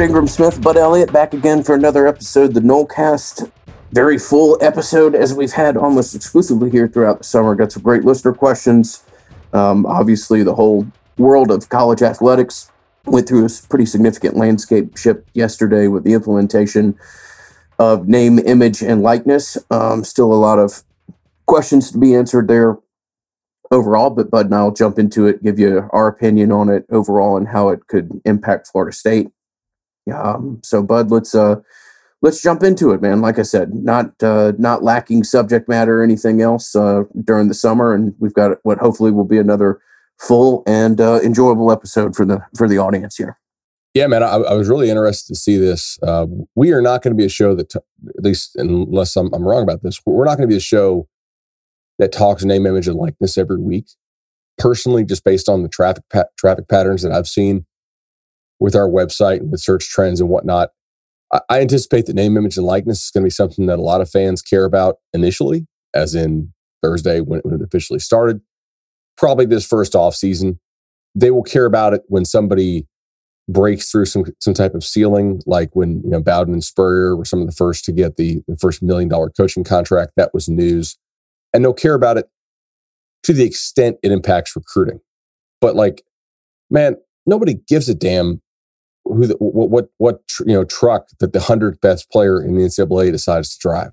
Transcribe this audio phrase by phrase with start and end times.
[0.00, 3.52] Art Ingram Smith, Bud Elliott, back again for another episode, the Nolecast.
[3.92, 7.54] Very full episode as we've had almost exclusively here throughout the summer.
[7.54, 9.04] Got some great listener questions.
[9.52, 10.86] Um, obviously, the whole
[11.18, 12.72] world of college athletics
[13.04, 16.98] went through a pretty significant landscape shift yesterday with the implementation
[17.78, 19.58] of name, image, and likeness.
[19.70, 20.82] Um, still a lot of
[21.44, 22.78] questions to be answered there
[23.70, 27.36] overall, but Bud and I'll jump into it, give you our opinion on it overall
[27.36, 29.28] and how it could impact Florida State.
[30.12, 31.56] Um, so, Bud, let's uh,
[32.22, 33.20] let's jump into it, man.
[33.20, 37.54] Like I said, not uh, not lacking subject matter or anything else uh, during the
[37.54, 39.80] summer, and we've got what hopefully will be another
[40.18, 43.38] full and uh, enjoyable episode for the for the audience here.
[43.94, 45.98] Yeah, man, I, I was really interested to see this.
[46.00, 47.80] Uh, we are not going to be a show that, t-
[48.16, 51.08] at least unless I'm, I'm wrong about this, we're not going to be a show
[51.98, 53.86] that talks name, image, and likeness every week.
[54.58, 57.66] Personally, just based on the traffic pa- traffic patterns that I've seen,
[58.60, 60.70] with our website and with search trends and whatnot.
[61.48, 64.00] I, anticipate that name, image, and likeness is going to be something that a lot
[64.00, 66.52] of fans care about initially, as in
[66.82, 68.40] Thursday when it, when it officially started.
[69.16, 70.58] Probably this first off season,
[71.14, 72.86] they will care about it when somebody
[73.48, 77.24] breaks through some some type of ceiling, like when you know Bowden and Spurrier were
[77.24, 80.12] some of the first to get the, the first million dollar coaching contract.
[80.16, 80.96] That was news,
[81.52, 82.28] and they'll care about it
[83.22, 85.00] to the extent it impacts recruiting.
[85.60, 86.02] But like,
[86.70, 88.40] man, nobody gives a damn
[89.14, 92.64] who the, what what what you know truck that the hundredth best player in the
[92.64, 93.92] NCAA decides to drive,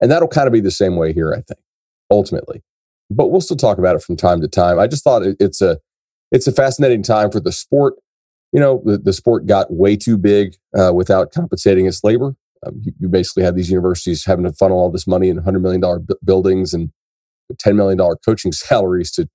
[0.00, 1.60] and that'll kind of be the same way here, I think,
[2.10, 2.62] ultimately.
[3.10, 4.78] But we'll still talk about it from time to time.
[4.78, 5.78] I just thought it, it's a
[6.30, 7.94] it's a fascinating time for the sport.
[8.52, 12.34] You know, the, the sport got way too big uh, without compensating its labor.
[12.66, 15.60] Um, you, you, basically have these universities having to funnel all this money in $100
[15.60, 16.90] million b- buildings and
[17.54, 19.28] $10 million coaching salaries to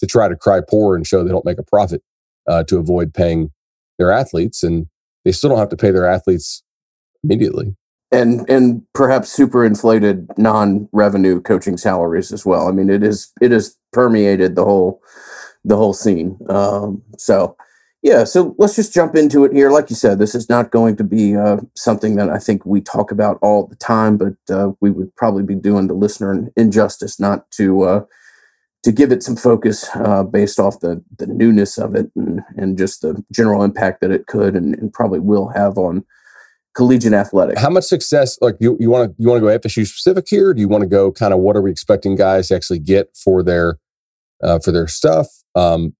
[0.00, 2.02] to try to cry poor and show they don't make a profit
[2.48, 3.50] uh, to avoid paying
[4.00, 4.86] their athletes, and
[5.24, 6.62] they still don't have to pay their athletes
[7.22, 7.76] immediately.
[8.10, 12.66] And and perhaps super inflated non-revenue coaching salaries as well.
[12.68, 15.00] I mean, it is it has permeated the whole
[15.64, 16.36] the whole scene.
[16.48, 17.56] Um, so
[18.02, 19.70] yeah, so let's just jump into it here.
[19.70, 22.80] Like you said, this is not going to be uh, something that I think we
[22.80, 26.50] talk about all the time, but uh, we would probably be doing the listener an
[26.56, 28.04] injustice not to uh,
[28.82, 32.78] to give it some focus uh, based off the the newness of it and, and
[32.78, 36.04] just the general impact that it could and, and probably will have on
[36.74, 37.60] collegiate athletics.
[37.60, 38.38] How much success?
[38.40, 40.54] Like you, you want to you want to go FSU specific here?
[40.54, 43.14] do you want to go kind of what are we expecting guys to actually get
[43.16, 43.78] for their
[44.42, 45.26] uh, for their stuff?
[45.54, 45.94] Um,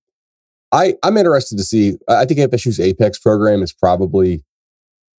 [0.72, 1.98] I I'm interested to see.
[2.08, 4.44] I think FSU's Apex program is probably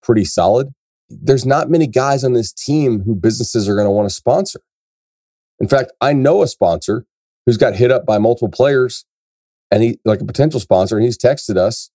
[0.02, 0.68] pretty solid.
[1.08, 4.60] There's not many guys on this team who businesses are going to want to sponsor.
[5.58, 7.04] In fact, I know a sponsor
[7.46, 9.04] who's got hit up by multiple players
[9.70, 11.90] and he like a potential sponsor and he's texted us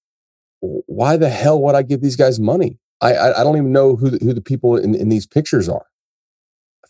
[0.59, 2.79] why the hell would i give these guys money?
[3.01, 5.69] I i, I don't even know who the, who the people in, in these pictures
[5.69, 5.85] are.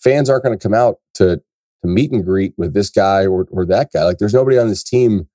[0.01, 1.37] Fans aren't going to come out to
[1.81, 4.03] to meet and greet with this guy or, or that guy.
[4.03, 5.27] Like there's nobody on this team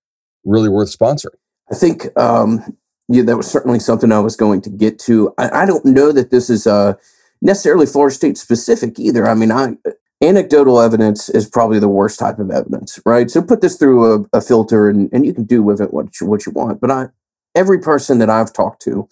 [0.45, 1.37] really worth sponsoring.
[1.71, 2.77] I think um
[3.09, 5.35] yeah that was certainly something i was going to get to.
[5.39, 6.95] I, I don't know that this is uh
[7.43, 9.27] necessarily florida state specific either.
[9.27, 9.77] I mean i
[10.23, 13.31] anecdotal evidence is probably the worst type of evidence, right?
[13.31, 16.21] So put this through a, a filter and, and you can do with it what
[16.21, 16.81] you, what you want.
[16.81, 17.07] But I,
[17.55, 19.09] every person that I've talked to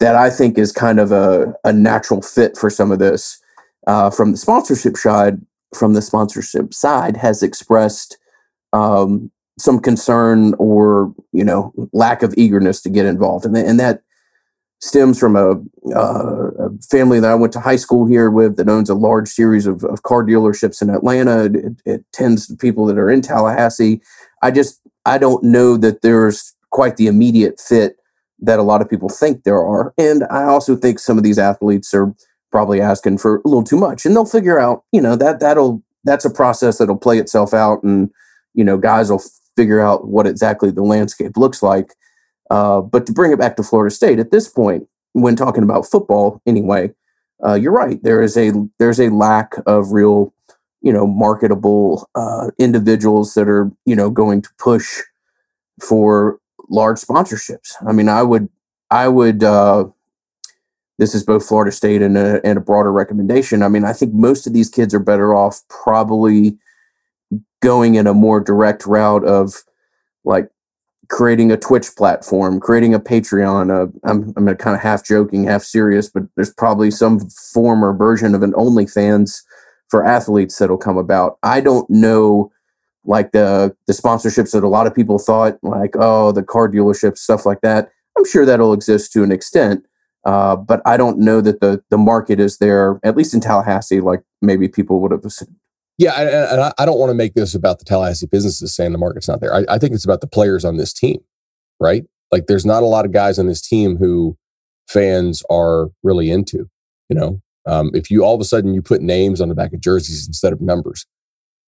[0.00, 3.40] that I think is kind of a, a natural fit for some of this
[3.86, 5.40] uh, from the sponsorship side,
[5.74, 8.16] from the sponsorship side has expressed
[8.72, 13.44] um, some concern or, you know, lack of eagerness to get involved.
[13.44, 14.02] And, and that
[14.84, 15.52] stems from a,
[15.96, 19.28] uh, a, family that I went to high school here with that owns a large
[19.28, 21.44] series of, of car dealerships in Atlanta.
[21.44, 24.02] It, it, tends to people that are in Tallahassee.
[24.42, 27.96] I just I don't know that there's quite the immediate fit
[28.40, 31.38] that a lot of people think there are, and I also think some of these
[31.38, 32.14] athletes are
[32.52, 35.82] probably asking for a little too much, and they'll figure out you know that that'll
[36.04, 38.10] that's a process that'll play itself out, and
[38.52, 39.22] you know guys will
[39.56, 41.94] figure out what exactly the landscape looks like
[42.50, 45.86] uh, but to bring it back to Florida State, at this point, when talking about
[45.86, 46.92] football, anyway,
[47.44, 48.02] uh, you're right.
[48.02, 50.32] There is a there's a lack of real,
[50.82, 55.00] you know, marketable uh, individuals that are you know going to push
[55.80, 56.38] for
[56.68, 57.74] large sponsorships.
[57.86, 58.48] I mean, I would
[58.90, 59.42] I would.
[59.42, 59.86] Uh,
[60.98, 63.64] this is both Florida State and a, and a broader recommendation.
[63.64, 66.56] I mean, I think most of these kids are better off probably
[67.60, 69.64] going in a more direct route of
[70.24, 70.48] like
[71.08, 73.70] creating a Twitch platform, creating a Patreon.
[73.70, 77.20] Uh, I'm I'm kind of half joking, half serious, but there's probably some
[77.52, 79.42] form or version of an OnlyFans
[79.88, 81.38] for athletes that'll come about.
[81.42, 82.50] I don't know,
[83.04, 87.18] like the the sponsorships that a lot of people thought, like oh the car dealerships,
[87.18, 87.90] stuff like that.
[88.16, 89.84] I'm sure that'll exist to an extent,
[90.24, 94.00] Uh, but I don't know that the the market is there, at least in Tallahassee,
[94.00, 95.24] like maybe people would have.
[95.96, 98.98] Yeah, and, and I don't want to make this about the Tallahassee businesses saying the
[98.98, 99.54] market's not there.
[99.54, 101.18] I, I, think it's about the players on this team,
[101.78, 102.04] right?
[102.32, 104.36] Like, there's not a lot of guys on this team who
[104.88, 106.68] fans are really into.
[107.08, 109.72] You know, um, if you all of a sudden you put names on the back
[109.72, 111.06] of jerseys instead of numbers,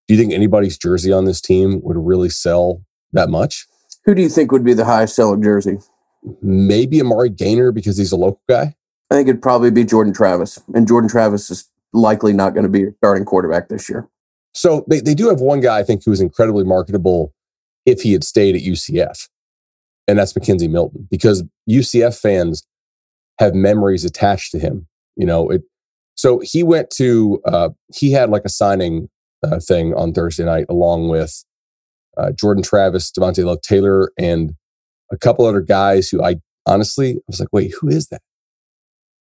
[0.08, 2.82] do you think anybody's jersey on this team would really sell
[3.12, 3.67] that much?
[4.06, 5.79] Who do you think would be the highest selling jersey?
[6.43, 8.75] Maybe Amari Gainer because he's a local guy.
[9.11, 12.70] I think it'd probably be Jordan Travis, and Jordan Travis is likely not going to
[12.70, 14.08] be a starting quarterback this year.
[14.56, 17.35] So they, they do have one guy I think who is incredibly marketable
[17.85, 19.29] if he had stayed at UCF,
[20.08, 22.67] and that's McKenzie Milton because UCF fans
[23.38, 24.87] have memories attached to him.
[25.14, 25.62] You know, it.
[26.17, 29.11] So he went to uh, he had like a signing
[29.43, 31.44] uh, thing on Thursday night along with
[32.17, 34.55] uh, Jordan Travis, Devontae Love Taylor, and
[35.12, 38.23] a couple other guys who I honestly I was like, wait, who is that?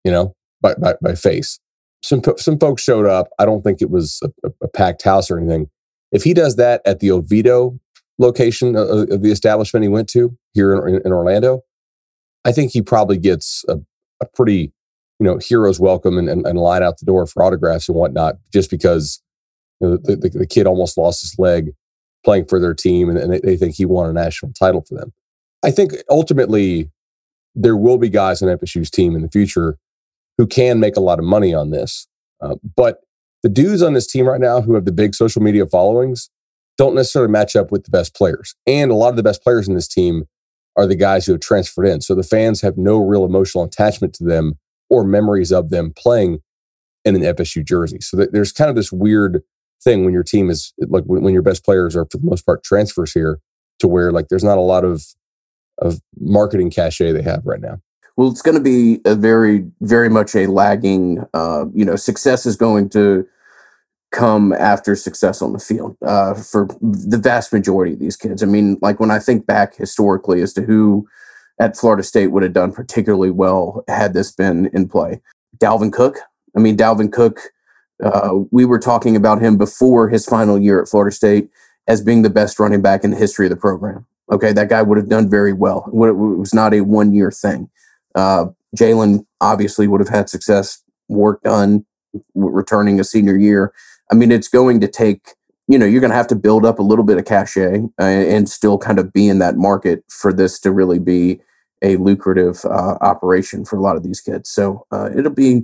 [0.06, 1.60] You know, by by, by face
[2.06, 3.30] some some folks showed up.
[3.40, 5.70] I don't think it was a, a packed house or anything.
[6.12, 7.80] If he does that at the Oviedo
[8.20, 11.62] location of, of the establishment he went to here in, in, Orlando,
[12.46, 13.78] I think he probably gets a,
[14.22, 14.72] a pretty
[15.20, 18.36] you know hero's welcome and, and, and, line out the door for autographs and whatnot,
[18.54, 19.22] just because
[19.82, 21.72] you know, the, the, the, kid almost lost his leg
[22.24, 24.96] playing for their team and, and they, they think he won a national title for
[24.96, 25.12] them.
[25.64, 26.92] I think ultimately
[27.56, 29.78] there will be guys on FSU's team in the future
[30.38, 32.08] who can make a lot of money on this.
[32.42, 33.02] Uh, but
[33.44, 36.30] the dudes on this team right now who have the big social media followings
[36.78, 38.56] don't necessarily match up with the best players.
[38.68, 40.26] And a lot of the best players in this team
[40.76, 42.02] are the guys who have transferred in.
[42.02, 44.60] So the fans have no real emotional attachment to them
[44.90, 46.40] or memories of them playing
[47.06, 48.00] in an FSU jersey.
[48.02, 49.42] So there's kind of this weird
[49.84, 52.64] thing when your team is like when, your best players are for the most part
[52.64, 53.40] transfers here
[53.80, 55.06] to where like there's not a lot of
[55.78, 57.80] of marketing cachet they have right now.
[58.18, 61.26] Well, it's going to be a very, very much a lagging.
[61.34, 63.28] Uh, you know, success is going to
[64.12, 68.42] come after success on the field uh, for the vast majority of these kids.
[68.42, 71.08] I mean, like when I think back historically as to who
[71.60, 75.22] at Florida State would have done particularly well had this been in play,
[75.58, 76.18] Dalvin Cook.
[76.56, 77.40] I mean, Dalvin Cook.
[78.04, 81.50] Uh, we were talking about him before his final year at Florida State
[81.88, 84.06] as being the best running back in the history of the program.
[84.32, 85.86] Okay, that guy would have done very well.
[85.88, 87.70] It was not a one year thing.
[88.16, 91.86] Uh, Jalen obviously would have had success, work done,
[92.34, 93.74] returning a senior year.
[94.12, 95.34] I mean, it's going to take,
[95.68, 98.04] you know, you're going to have to build up a little bit of cachet uh,
[98.04, 101.42] and still kind of be in that market for this to really be
[101.82, 104.50] a lucrative uh, operation for a lot of these kids.
[104.50, 105.64] So uh, it'll be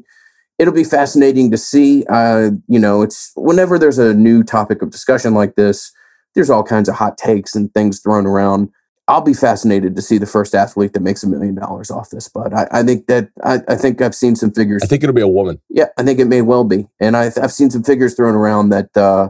[0.59, 2.05] it'll be fascinating to see.
[2.09, 5.91] Uh, you know, it's whenever there's a new topic of discussion like this,
[6.35, 8.69] there's all kinds of hot takes and things thrown around.
[9.07, 12.27] I'll be fascinated to see the first athlete that makes a million dollars off this.
[12.27, 14.81] But I, I think that I, I, think I've seen some figures.
[14.83, 15.59] I think it'll be a woman.
[15.69, 18.69] Yeah, I think it may well be, and I, have seen some figures thrown around
[18.69, 19.29] that uh,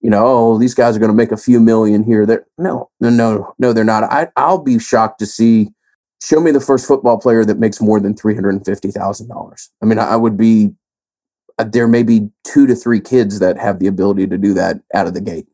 [0.00, 2.24] you know, oh, these guys are going to make a few million here.
[2.24, 4.04] There, no, no, no, no, they're not.
[4.04, 5.68] I, I'll be shocked to see.
[6.22, 9.28] Show me the first football player that makes more than three hundred and fifty thousand
[9.28, 9.70] dollars.
[9.82, 10.70] I mean, I would be.
[11.58, 14.80] Uh, there may be two to three kids that have the ability to do that
[14.94, 15.46] out of the gate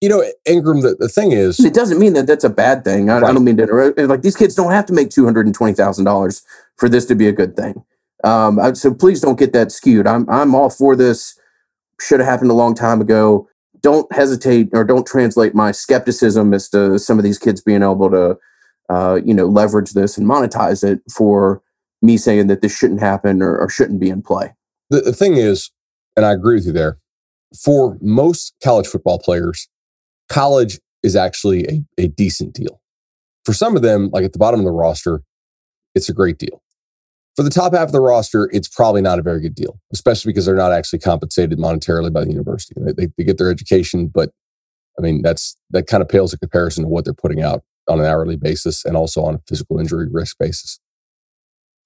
[0.00, 3.10] you know, Ingram, the, the thing is, it doesn't mean that that's a bad thing.
[3.10, 3.30] I, right.
[3.30, 5.74] I don't mean to like these kids don't have to make two hundred and twenty
[5.74, 6.42] thousand dollars
[6.76, 7.84] for this to be a good thing.
[8.24, 10.06] Um, so please don't get that skewed.
[10.06, 11.38] I'm I'm all for this.
[12.00, 13.48] Should have happened a long time ago.
[13.80, 18.10] Don't hesitate or don't translate my skepticism as to some of these kids being able
[18.10, 18.36] to,
[18.88, 21.62] uh, you know, leverage this and monetize it for
[22.02, 24.54] me saying that this shouldn't happen or, or shouldn't be in play.
[24.90, 25.70] The, the thing is,
[26.16, 26.98] and I agree with you there.
[27.64, 29.68] For most college football players,
[30.28, 32.80] college is actually a, a decent deal.
[33.44, 35.22] For some of them, like at the bottom of the roster,
[35.94, 36.62] it's a great deal.
[37.36, 40.30] For the top half of the roster, it's probably not a very good deal, especially
[40.30, 42.74] because they're not actually compensated monetarily by the university.
[42.84, 44.30] They, they, they get their education, but
[44.98, 48.00] I mean, that's that kind of pales in comparison to what they're putting out on
[48.00, 50.80] an hourly basis and also on a physical injury risk basis.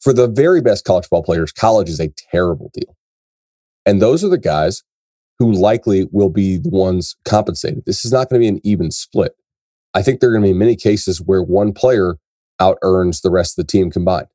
[0.00, 2.96] For the very best college ball players, college is a terrible deal.
[3.84, 4.82] And those are the guys
[5.42, 7.82] who likely will be the ones compensated.
[7.84, 9.32] This is not going to be an even split.
[9.92, 12.14] I think there are going to be many cases where one player
[12.60, 14.28] out earns the rest of the team combined,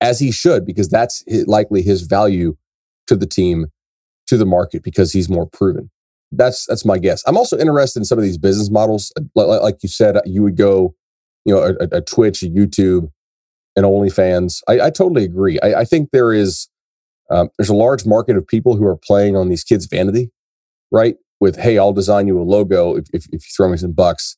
[0.00, 2.56] as he should, because that's likely his value
[3.06, 3.66] to the team,
[4.26, 5.88] to the market, because he's more proven.
[6.32, 7.22] That's that's my guess.
[7.28, 9.12] I'm also interested in some of these business models.
[9.36, 10.96] Uh, like you said, uh, you would go,
[11.44, 13.08] you know, a, a Twitch, a YouTube,
[13.76, 14.62] and OnlyFans.
[14.66, 15.60] I, I totally agree.
[15.60, 16.68] I, I think there is
[17.32, 20.30] um, there's a large market of people who are playing on these kids' vanity,
[20.90, 21.16] right?
[21.40, 24.36] With, hey, I'll design you a logo if, if, if you throw me some bucks.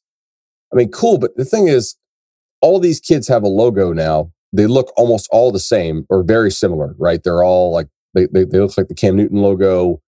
[0.72, 1.18] I mean, cool.
[1.18, 1.96] But the thing is,
[2.62, 6.50] all these kids have a logo now they look almost all the same or very
[6.50, 7.22] similar, right?
[7.22, 10.00] They're all like they, they, they look like the Cam Newton logo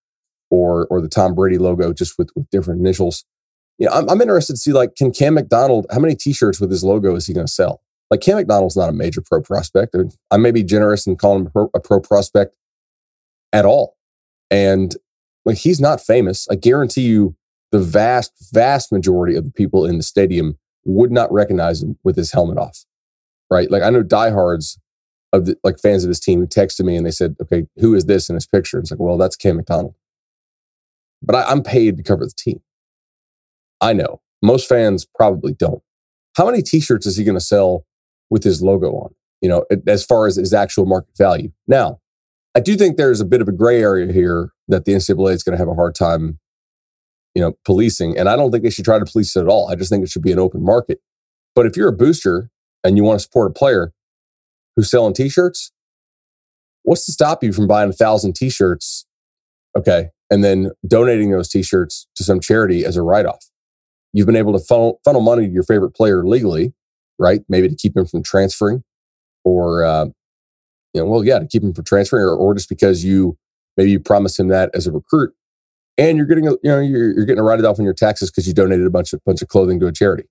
[0.51, 3.25] or or the Tom Brady logo, just with with different initials.
[3.79, 6.85] Yeah, I'm, I'm interested to see like can Cam McDonald how many T-shirts with his
[6.85, 7.83] logo is he going to sell?
[8.11, 9.97] Like Cam McDonald's not a major pro prospect.
[9.97, 12.55] I, I may be generous in calling him a pro, a pro prospect
[13.57, 13.97] at all,
[14.51, 14.95] and
[15.47, 16.47] like he's not famous.
[16.51, 17.35] I guarantee you,
[17.73, 22.17] the vast vast majority of the people in the stadium would not recognize him with
[22.17, 22.85] his helmet off,
[23.51, 23.71] right?
[23.71, 24.79] Like I know diehards
[25.33, 27.95] of the, like fans of his team who texted me and they said, "Okay, who
[27.95, 29.95] is this in his picture?" It's like, well, that's Cam McDonald.
[31.23, 32.61] But I, I'm paid to cover the team.
[33.81, 35.83] I know most fans probably don't.
[36.37, 37.87] How many T-shirts is he going to sell
[38.29, 39.15] with his logo on?
[39.41, 41.51] You know, as far as his actual market value.
[41.67, 42.01] Now,
[42.57, 45.43] I do think there's a bit of a gray area here that the NCAA is
[45.43, 46.39] going to have a hard time,
[47.35, 48.17] you know, policing.
[48.17, 49.69] And I don't think they should try to police it at all.
[49.69, 51.01] I just think it should be an open market.
[51.55, 52.49] But if you're a booster
[52.83, 53.93] and you want to support a player
[54.75, 55.71] who's selling T-shirts,
[56.83, 59.05] what's to stop you from buying a thousand T-shirts?
[59.77, 63.51] Okay, and then donating those T-shirts to some charity as a write-off.
[64.15, 66.73] You've been able to funnel, funnel money to your favorite player legally,
[67.19, 67.43] right?
[67.51, 68.83] Maybe to keep him from transferring,
[69.45, 70.07] or uh,
[70.97, 73.37] you know, well, yeah, to keep him from transferring, or, or just because you
[73.77, 75.35] maybe you promised him that as a recruit,
[75.99, 77.95] and you're getting a, you know you're, you're getting to write it off on your
[77.95, 80.25] taxes because you donated a bunch of bunch of clothing to a charity.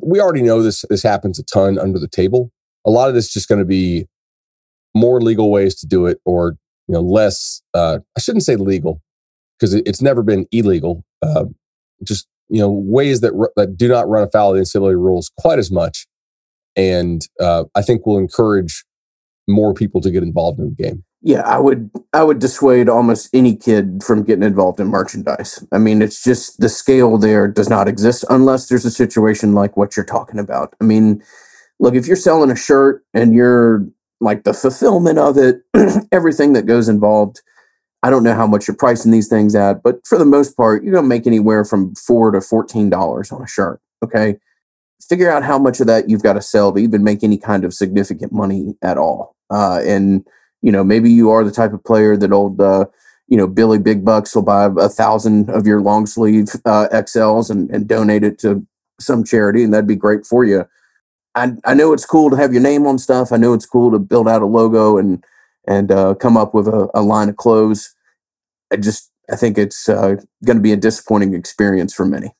[0.00, 2.52] We already know this this happens a ton under the table.
[2.86, 4.06] A lot of this is just going to be
[4.94, 6.56] more legal ways to do it, or
[6.86, 7.60] you know, less.
[7.74, 9.02] Uh, I shouldn't say legal
[9.58, 11.04] because it, it's never been illegal.
[11.20, 11.46] Uh,
[12.04, 15.32] just you know, ways that r- that do not run afoul of the NCAA rules
[15.36, 16.06] quite as much,
[16.76, 18.84] and uh, I think will encourage
[19.50, 21.04] more people to get involved in the game.
[21.22, 25.62] Yeah, I would I would dissuade almost any kid from getting involved in merchandise.
[25.70, 29.76] I mean, it's just the scale there does not exist unless there's a situation like
[29.76, 30.74] what you're talking about.
[30.80, 31.22] I mean,
[31.78, 33.86] look, if you're selling a shirt and you're
[34.20, 35.60] like the fulfillment of it,
[36.12, 37.42] everything that goes involved,
[38.02, 40.82] I don't know how much you're pricing these things at, but for the most part,
[40.82, 43.80] you're gonna make anywhere from four to fourteen dollars on a shirt.
[44.02, 44.38] Okay.
[45.06, 47.64] Figure out how much of that you've got to sell to even make any kind
[47.64, 49.34] of significant money at all.
[49.50, 50.24] Uh, and
[50.62, 52.84] you know, maybe you are the type of player that old, uh,
[53.28, 57.50] you know, Billy Big Bucks will buy a thousand of your long sleeve uh, XLs
[57.50, 58.66] and, and donate it to
[58.98, 60.66] some charity, and that'd be great for you.
[61.34, 63.32] I, I know it's cool to have your name on stuff.
[63.32, 65.24] I know it's cool to build out a logo and
[65.66, 67.94] and uh, come up with a, a, line of clothes.
[68.72, 72.34] I just I think it's uh, going to be a disappointing experience for many.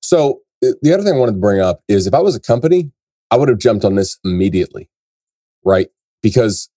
[0.00, 2.92] So the other thing I wanted to bring up is if I was a company,
[3.30, 4.88] I would have jumped on this immediately,
[5.64, 5.88] right?
[6.22, 6.68] Because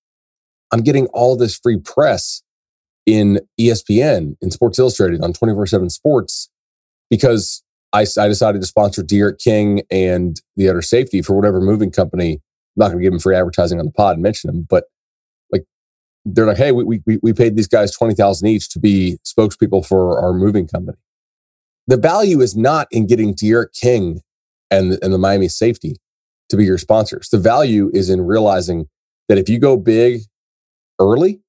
[0.71, 2.41] I'm getting all this free press
[3.05, 6.49] in ESPN, in Sports Illustrated, on 24 7 Sports,
[7.09, 11.91] because I, I, decided to sponsor D'Eriq King and the other safety for whatever moving
[11.91, 12.33] company.
[12.33, 12.39] I'm
[12.77, 14.85] not going to give them free advertising on the pod and mention them, but
[15.51, 15.63] like
[16.25, 20.19] they're like, hey, we, we, we paid these guys 20000 each to be spokespeople for
[20.19, 20.97] our moving company.
[21.87, 24.21] The value is not in getting D'Eriq King
[24.71, 25.95] and, and the Miami safety
[26.49, 27.29] to be your sponsors.
[27.29, 28.87] The value is in realizing
[29.29, 30.21] that if you go big
[30.99, 31.41] early,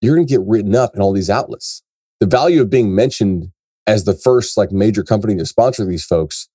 [0.00, 1.82] you're going to get written up in all these outlets.
[2.20, 3.50] The value of being mentioned
[3.86, 6.48] as the first like major company to sponsor these folks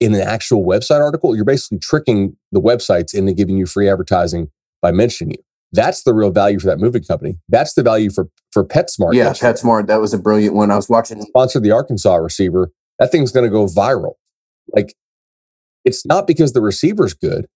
[0.00, 4.50] in an actual website article, you're basically tricking the websites into giving you free advertising
[4.80, 5.44] by mentioning you.
[5.70, 7.38] That's the real value for that moving company.
[7.48, 9.14] That's the value for for PetSmart.
[9.14, 9.86] Yeah, PetSmart.
[9.86, 10.70] That was a brilliant one.
[10.70, 11.22] I was watching.
[11.22, 12.70] Sponsor the Arkansas receiver.
[12.98, 14.14] That thing's going to go viral.
[14.74, 14.94] Like,
[15.84, 17.46] it's not because the receiver's good.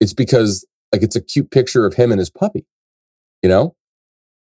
[0.00, 2.66] It's because like it's a cute picture of him and his puppy,
[3.42, 3.76] you know?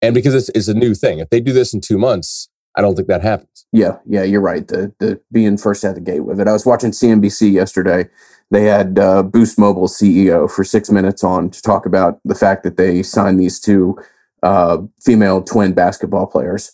[0.03, 1.19] And because it's, it's a new thing.
[1.19, 3.67] If they do this in two months, I don't think that happens.
[3.73, 4.67] Yeah, yeah, you're right.
[4.67, 6.49] The the being first at the gate with it.
[6.49, 8.09] I was watching CNBC yesterday.
[8.51, 12.63] They had uh, Boost Mobile CEO for six minutes on to talk about the fact
[12.65, 13.97] that they signed these two
[14.43, 16.73] uh, female twin basketball players.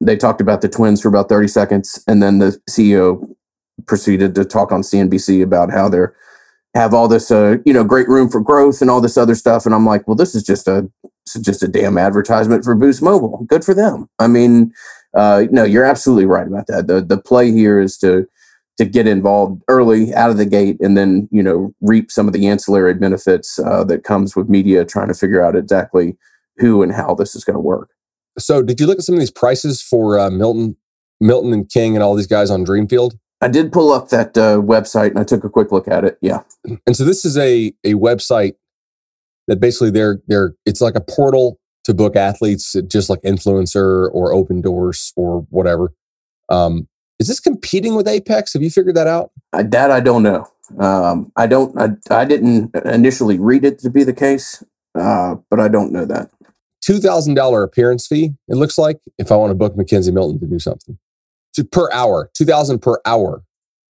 [0.00, 3.34] They talked about the twins for about 30 seconds, and then the CEO
[3.86, 6.14] proceeded to talk on CNBC about how they're
[6.74, 9.66] have all this uh, you know great room for growth and all this other stuff.
[9.66, 10.90] And i'm like well this is just a
[11.26, 13.44] is just a damn advertisement for boost mobile.
[13.48, 14.08] Good for them.
[14.18, 14.72] I mean
[15.16, 16.86] uh, no you're absolutely right about that.
[16.86, 18.26] The the play here is to
[18.76, 22.32] to get involved early out of the gate and then you know reap some of
[22.32, 26.16] the ancillary benefits uh, that comes with media trying to figure out exactly
[26.56, 27.90] who and how this is going to work.
[28.38, 30.76] So did you look at some of these prices for uh, milton
[31.20, 34.58] milton and king and all these guys on dreamfield I did pull up that uh,
[34.58, 36.18] website and I took a quick look at it.
[36.20, 36.42] Yeah.
[36.86, 38.54] And so this is a a website
[39.48, 44.32] that basically they're they're it's like a portal to book athletes, just like INFLCR or
[44.32, 45.92] Opendorse or whatever.
[46.48, 46.88] Um,
[47.20, 48.54] is this competing with Apex?
[48.54, 49.30] Have you figured that out?
[49.52, 50.46] I, that I don't know.
[50.78, 51.78] Um, I don't.
[51.78, 54.64] I, I didn't initially read it to be the case,
[54.94, 56.30] uh, but I don't know that.
[56.80, 58.32] Two thousand dollar appearance fee.
[58.48, 60.98] It looks like if I want to book McKenzie Milton to do something,
[61.62, 63.44] per hour, two thousand per hour.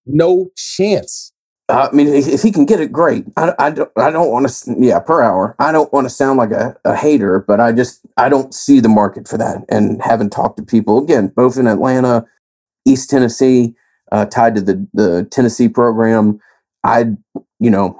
[0.04, 1.32] No chance.
[1.70, 3.24] I mean, if he can get it, great.
[3.38, 5.56] I, I don't, I don't want to, yeah, per hour.
[5.58, 8.80] I don't want to sound like a, a hater, but I just, I don't see
[8.80, 9.64] the market for that.
[9.70, 12.26] And having talked to people, again, both in Atlanta,
[12.84, 13.74] East Tennessee,
[14.12, 16.38] uh, tied to the, the Tennessee program,
[16.84, 17.06] I,
[17.58, 17.98] you know,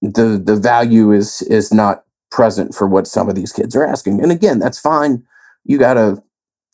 [0.00, 4.22] the, the value is, is not present for what some of these kids are asking.
[4.22, 5.22] And again, that's fine.
[5.64, 6.22] You got to,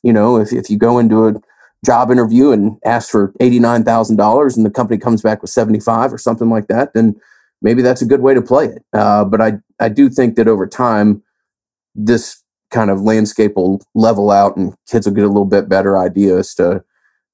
[0.04, 1.34] you know, if, if you go into a,
[1.84, 6.50] job interview and ask for $89,000 and the company comes back with 75 or something
[6.50, 7.14] like that, then
[7.62, 8.84] maybe that's a good way to play it.
[8.92, 11.22] Uh, but I, I do think that over time,
[11.94, 15.96] this kind of landscape will level out and kids will get a little bit better
[15.96, 16.84] idea as to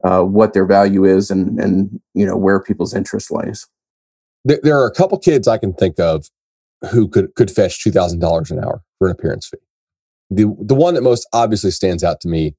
[0.04, 3.66] uh, what their value is and, and, you know, where people's interest lies.
[4.44, 6.26] There are a couple kids I can think of
[6.90, 9.56] who could, could fetch $2,000 an hour for an appearance fee.
[10.30, 12.54] The, the one that most obviously stands out to me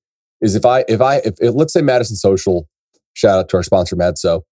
[0.46, 2.68] is if I if I if, if let's say Madison Social,
[3.14, 4.44] shout out to our sponsor Madso,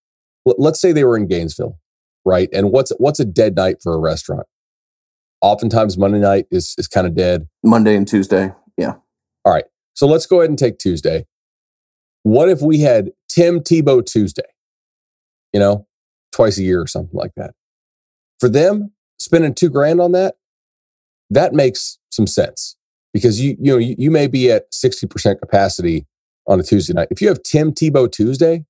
[0.47, 1.79] l- let's say they were in Gainesville,
[2.25, 2.50] right?
[2.51, 4.47] And what's what's a dead night for a restaurant?
[5.41, 7.47] Oftentimes Monday night is is kind of dead.
[7.63, 8.95] Monday and Tuesday, yeah.
[9.45, 11.25] All right, so let's go ahead and take Tuesday.
[12.23, 14.41] What if we had Tim Tebow Tuesday?
[15.51, 15.88] You know,
[16.31, 17.53] twice a year or something like that.
[18.39, 20.35] For them, spending two grand on that,
[21.29, 22.75] that makes some sense
[23.13, 26.05] because you you know you, you may be at 60% capacity
[26.48, 27.07] on a Tuesday night.
[27.11, 28.66] If you have Tim Tebow Tuesday,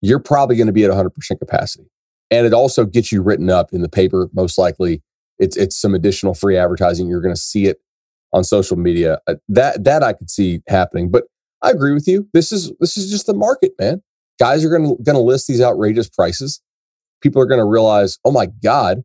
[0.00, 1.90] you're probably going to be at 100% capacity.
[2.30, 5.02] And it also gets you written up in the paper most likely.
[5.38, 7.08] It's it's some additional free advertising.
[7.08, 7.78] You're going to see it
[8.32, 9.20] on social media.
[9.26, 11.10] Uh, that that I could see happening.
[11.10, 11.24] But
[11.62, 12.28] I agree with you.
[12.34, 14.02] This is this is just the market, man.
[14.38, 16.60] Guys are going to going to list these outrageous prices.
[17.22, 19.04] People are going to realize, "Oh my god,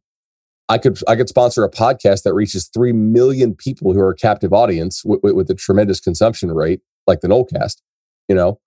[0.70, 4.16] I could I could sponsor a podcast that reaches three million people who are a
[4.16, 7.82] captive audience with, with, with a tremendous consumption rate, like the Nolecast,
[8.30, 8.60] you know,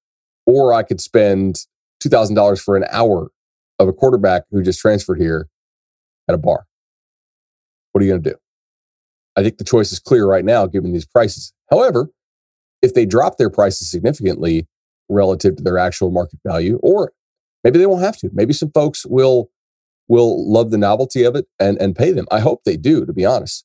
[0.45, 1.67] or I could spend
[2.01, 3.31] two thousand dollars for an hour
[3.79, 5.49] of a quarterback who just transferred here
[6.29, 6.67] at a bar.
[7.93, 8.37] What are you going to do?
[9.37, 11.53] I think the choice is clear right now, given these prices.
[11.71, 12.11] However,
[12.83, 14.67] if they drop their prices significantly
[15.09, 17.13] relative to their actual market value, or
[17.65, 19.51] maybe they won't have to, maybe some folks will
[20.09, 22.27] will love the novelty of it and, and pay them.
[22.31, 23.65] I hope they do, to be honest.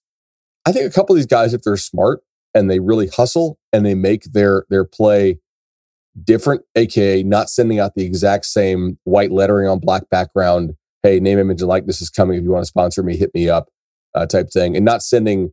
[0.66, 2.22] I think a couple of these guys, if they're smart
[2.54, 5.40] and they really hustle and they make their their play
[6.24, 11.40] different, aka not sending out the exact same white lettering on black background, hey, name,
[11.40, 12.38] image, and likeness is coming.
[12.38, 13.70] If you want to sponsor me, hit me up,
[14.14, 15.52] uh, type thing, and not sending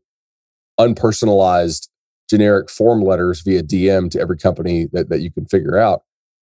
[0.79, 1.89] unpersonalized
[2.29, 6.03] generic form letters via DM to every company that, that you can figure out.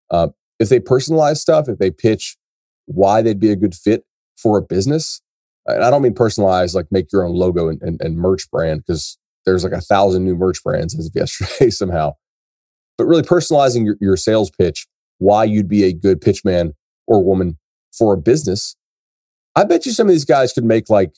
[0.09, 0.29] Uh,
[0.59, 2.37] if they personalize stuff, if they pitch
[2.85, 4.05] why they'd be a good fit
[4.37, 5.21] for a business.
[5.65, 8.83] And I don't mean personalized, like make your own logo and, and, and merch brand,
[8.85, 12.13] because there's like a thousand new merch brands as of yesterday somehow.
[12.97, 16.73] But really personalizing your, your sales pitch, why you'd be a good pitch man
[17.07, 17.57] or woman
[17.97, 18.75] for a business.
[19.55, 21.13] I bet you some of these guys could make like,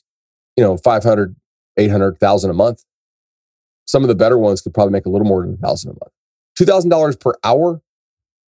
[0.56, 1.36] you know, 500,
[1.76, 2.84] 800,000 a month.
[3.86, 5.94] Some of the better ones could probably make a little more than a thousand a
[5.94, 6.12] month.
[6.58, 7.80] $2,000 per hour.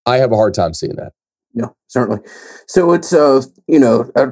[0.06, 1.12] I have a hard time seeing that.
[1.54, 2.20] Yeah, certainly.
[2.66, 4.28] So it's, uh, you know, uh,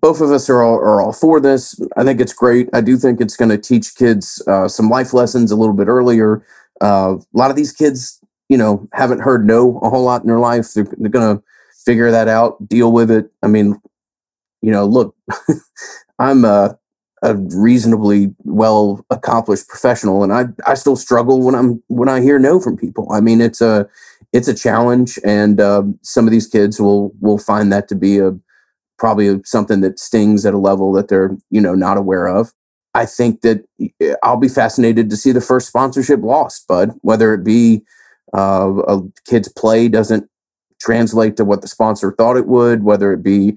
[0.00, 1.80] both of us are all, are all for this.
[1.96, 2.68] I think it's great.
[2.72, 5.88] I do think it's going to teach kids uh, some life lessons a little bit
[5.88, 6.44] earlier.
[6.82, 10.28] Uh, a lot of these kids, you know, haven't heard no a whole lot in
[10.28, 10.72] their life.
[10.72, 11.42] They're, they're going to
[11.84, 13.30] figure that out, deal with it.
[13.42, 13.80] I mean,
[14.62, 15.14] you know, look,
[16.18, 16.78] I'm a,
[17.22, 22.38] a reasonably well accomplished professional, and I I still struggle when I'm when I hear
[22.38, 23.10] no from people.
[23.12, 23.88] I mean, it's a
[24.32, 28.18] it's a challenge, and uh, some of these kids will will find that to be
[28.18, 28.34] a
[28.98, 32.52] probably something that stings at a level that they're you know not aware of.
[32.94, 33.64] I think that
[34.00, 36.92] eh, I'll be fascinated to see the first sponsorship lost, bud.
[37.02, 37.82] Whether it be
[38.36, 40.28] uh, a kid's play doesn't
[40.80, 43.56] translate to what the sponsor thought it would, whether it be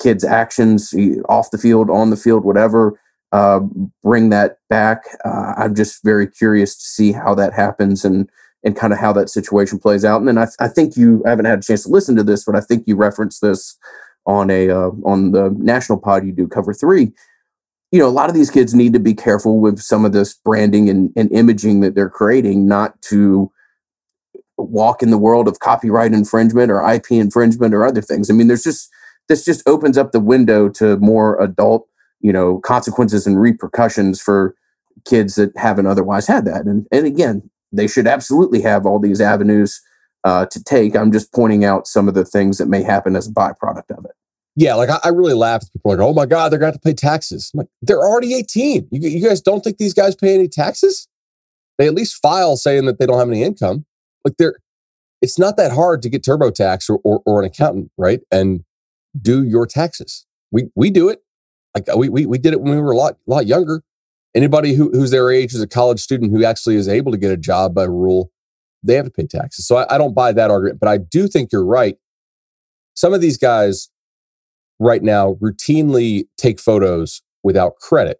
[0.00, 0.94] kids' actions
[1.28, 3.00] off the field, on the field, whatever.
[3.32, 3.60] Uh,
[4.02, 5.02] bring that back.
[5.24, 8.30] Uh, I'm just very curious to see how that happens and
[8.64, 10.18] and kind of how that situation plays out.
[10.18, 12.44] And then I, I think you I haven't had a chance to listen to this,
[12.44, 13.76] but I think you referenced this
[14.26, 17.12] on a uh, on the national pod you do cover three.
[17.92, 20.34] You know a lot of these kids need to be careful with some of this
[20.34, 23.50] branding and, and imaging that they're creating not to
[24.58, 28.30] walk in the world of copyright infringement or ip infringement or other things.
[28.30, 28.90] I mean there's just
[29.28, 31.88] this just opens up the window to more adult
[32.20, 34.54] you know consequences and repercussions for
[35.04, 36.66] kids that haven't otherwise had that.
[36.66, 39.80] And and again they should absolutely have all these avenues
[40.26, 40.96] uh, to take.
[40.96, 44.04] I'm just pointing out some of the things that may happen as a byproduct of
[44.04, 44.10] it.
[44.56, 46.76] Yeah, like I, I really laugh at people like, oh my God, they're going to
[46.76, 47.50] have to pay taxes.
[47.54, 48.88] I'm like, they're already 18.
[48.90, 51.06] You, you guys don't think these guys pay any taxes?
[51.78, 53.86] They at least file saying that they don't have any income.
[54.24, 54.56] Like they're,
[55.22, 58.20] it's not that hard to get TurboTax or, or, or an accountant, right?
[58.32, 58.64] And
[59.20, 60.26] do your taxes.
[60.50, 61.22] We we do it.
[61.74, 63.82] Like we we, we did it when we were a lot lot younger.
[64.34, 67.30] Anybody who, who's their age is a college student who actually is able to get
[67.30, 68.30] a job by rule,
[68.82, 69.66] they have to pay taxes.
[69.66, 71.96] So I, I don't buy that argument, but I do think you're right.
[72.94, 73.88] Some of these guys
[74.78, 78.18] right now routinely take photos without credit.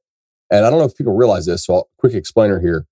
[0.51, 2.87] And I don't know if people realize this, so I'll, quick explainer here.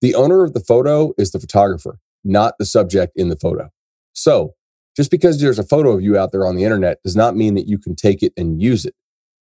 [0.00, 3.70] The owner of the photo is the photographer, not the subject in the photo.
[4.12, 4.54] So
[4.96, 7.54] just because there's a photo of you out there on the internet does not mean
[7.54, 8.94] that you can take it and use it.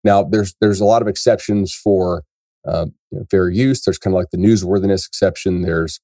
[0.04, 2.24] Now, there's there's a lot of exceptions for
[2.66, 3.82] uh, you know, fair use.
[3.82, 5.62] There's kind of like the newsworthiness exception.
[5.62, 5.98] There's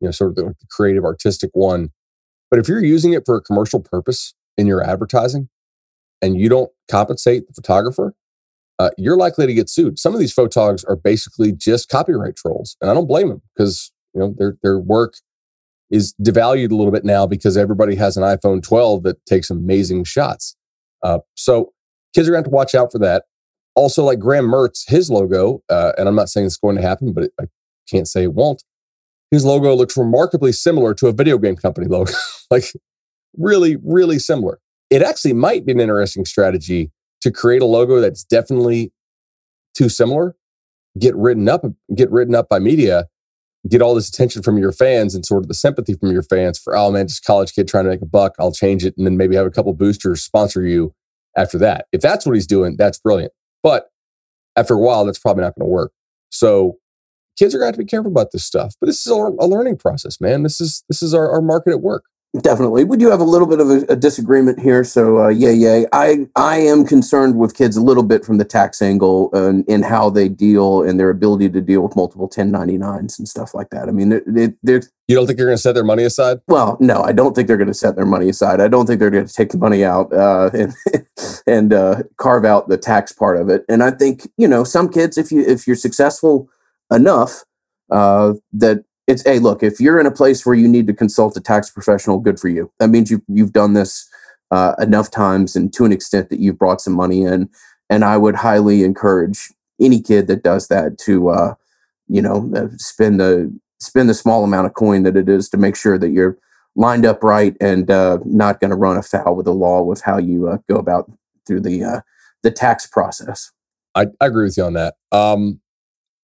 [0.00, 1.90] you know sort of the, creative artistic one.
[2.50, 5.48] But if you're using it for a commercial purpose in your advertising,
[6.22, 8.14] and you don't compensate the photographer,
[8.78, 9.98] uh, you're likely to get sued.
[9.98, 13.92] Some of these photogs are basically just copyright trolls, and I don't blame them because
[14.14, 15.14] you know their their work
[15.90, 20.04] is devalued a little bit now because everybody has an iPhone 12 that takes amazing
[20.04, 20.54] shots.
[21.02, 21.72] Uh, so
[22.14, 23.24] kids are going to have to watch out for that.
[23.74, 27.12] Also, like Graham Mertz, his logo, uh, and I'm not saying it's going to happen,
[27.12, 27.44] but it, I
[27.88, 28.62] can't say it won't.
[29.30, 32.12] His logo looks remarkably similar to a video game company logo,
[32.50, 32.64] like
[33.36, 34.58] really, really similar.
[34.90, 38.92] It actually might be an interesting strategy to create a logo that's definitely
[39.74, 40.34] too similar,
[40.98, 41.62] get written up,
[41.94, 43.06] get written up by media,
[43.68, 46.58] get all this attention from your fans and sort of the sympathy from your fans
[46.58, 48.34] for, oh man, just college kid trying to make a buck.
[48.38, 50.94] I'll change it and then maybe have a couple boosters sponsor you
[51.36, 51.86] after that.
[51.92, 53.32] If that's what he's doing, that's brilliant.
[53.62, 53.90] But
[54.56, 55.92] after a while, that's probably not going to work.
[56.30, 56.78] So
[57.38, 58.74] kids are going to have to be careful about this stuff.
[58.80, 60.42] But this is a, a learning process, man.
[60.42, 62.04] This is this is our, our market at work.
[62.42, 64.84] Definitely, we do have a little bit of a, a disagreement here.
[64.84, 68.44] So, uh, yeah, yeah, I I am concerned with kids a little bit from the
[68.44, 73.18] tax angle and in how they deal and their ability to deal with multiple 1099s
[73.18, 73.88] and stuff like that.
[73.88, 76.40] I mean, they're, they're you don't think you're going to set their money aside?
[76.48, 78.60] Well, no, I don't think they're going to set their money aside.
[78.60, 80.74] I don't think they're going to take the money out uh, and
[81.46, 83.64] and uh, carve out the tax part of it.
[83.70, 86.50] And I think you know some kids, if you if you're successful
[86.90, 87.44] enough,
[87.90, 91.36] uh, that it's hey look if you're in a place where you need to consult
[91.36, 92.70] a tax professional good for you.
[92.78, 94.08] That means you've you've done this
[94.50, 97.48] uh, enough times and to an extent that you've brought some money in.
[97.90, 99.48] And i would highly encourage
[99.80, 101.54] any kid that does that to uh,
[102.08, 105.56] you know uh, spend the spend the small amount of coin that it is to
[105.56, 106.36] make sure that you're
[106.76, 110.18] lined up right and uh, not going to run afoul with the law with how
[110.18, 111.10] you uh, go about
[111.46, 112.00] through the uh,
[112.42, 113.50] the tax process.
[113.94, 114.94] I, I agree with you on that.
[115.12, 115.60] Um,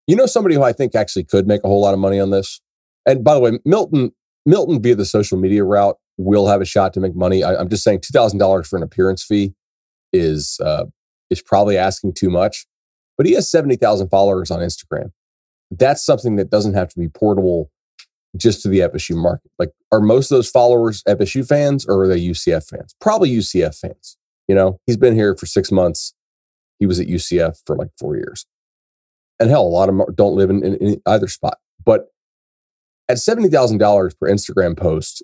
[0.06, 2.30] you know somebody who i think actually could make a whole lot of money on
[2.30, 2.60] this
[3.06, 4.12] and by the way, Milton,
[4.46, 7.42] Milton via the social media route will have a shot to make money.
[7.42, 9.54] I, am just saying, two thousand dollars for an appearance fee
[10.12, 10.84] is uh,
[11.30, 12.66] is probably asking too much.
[13.16, 15.10] But he has seventy thousand followers on Instagram.
[15.70, 17.70] That's something that doesn't have to be portable
[18.36, 19.50] just to the FSU market.
[19.58, 22.94] Like, are most of those followers FSU fans or are they UCF fans?
[23.00, 24.16] Probably UCF fans.
[24.48, 26.14] You know, he's been here for six months.
[26.80, 28.46] He was at UCF for like four years.
[29.44, 31.58] And hell, a lot of them don't live in, in, in either spot.
[31.84, 32.06] But
[33.10, 35.22] at $70,000 per Instagram post,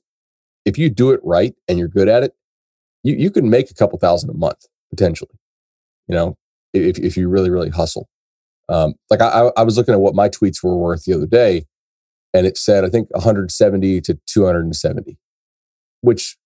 [0.66, 2.34] if you do it right and you're good at it,
[3.02, 5.38] you, you can make a couple thousand a month potentially,
[6.06, 6.36] you know,
[6.74, 8.10] if, if you really, really hustle.
[8.68, 11.64] Um, like I, I was looking at what my tweets were worth the other day
[12.34, 15.16] and it said, I think 170 to 270,
[16.02, 16.36] which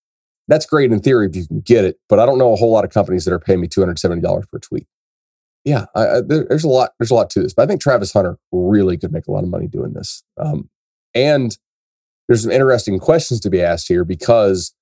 [0.47, 2.71] that's great in theory if you can get it, but I don't know a whole
[2.71, 4.87] lot of companies that are paying me $270 per tweet.
[5.65, 6.91] Yeah, I, I, there, there's a lot.
[6.99, 9.45] There's a lot to this, but I think Travis Hunter really could make a lot
[9.45, 10.23] of money doing this.
[10.39, 10.69] Um,
[11.15, 11.57] and
[12.29, 14.75] there's some interesting questions to be asked here because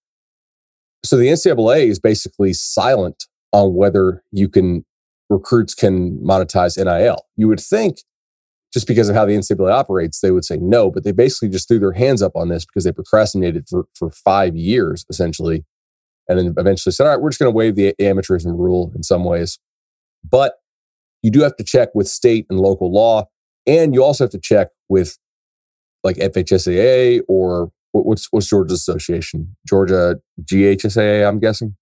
[1.05, 4.85] so the NCAA is basically silent on whether you can
[5.29, 7.27] recruits can monetize NIL.
[7.37, 7.99] You would think
[8.73, 11.69] just because of how the NCAA operates, they would say no, but they basically just
[11.69, 15.65] threw their hands up on this because they procrastinated for, for five years essentially.
[16.29, 19.03] And then eventually said, all right, we're just going to waive the amateurism rule in
[19.03, 19.59] some ways.
[20.29, 20.55] But
[21.23, 23.29] you do have to check with state and local law.
[23.67, 25.19] And you also have to check with
[26.03, 29.57] like FHSAA or what's what's Georgia's association?
[29.67, 31.77] Georgia GHSAA, I'm guessing.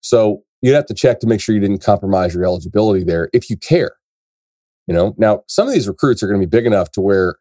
[0.00, 3.48] So you'd have to check to make sure you didn't compromise your eligibility there if
[3.48, 3.92] you care.
[4.86, 7.36] You know, now some of these recruits are going to be big enough to where,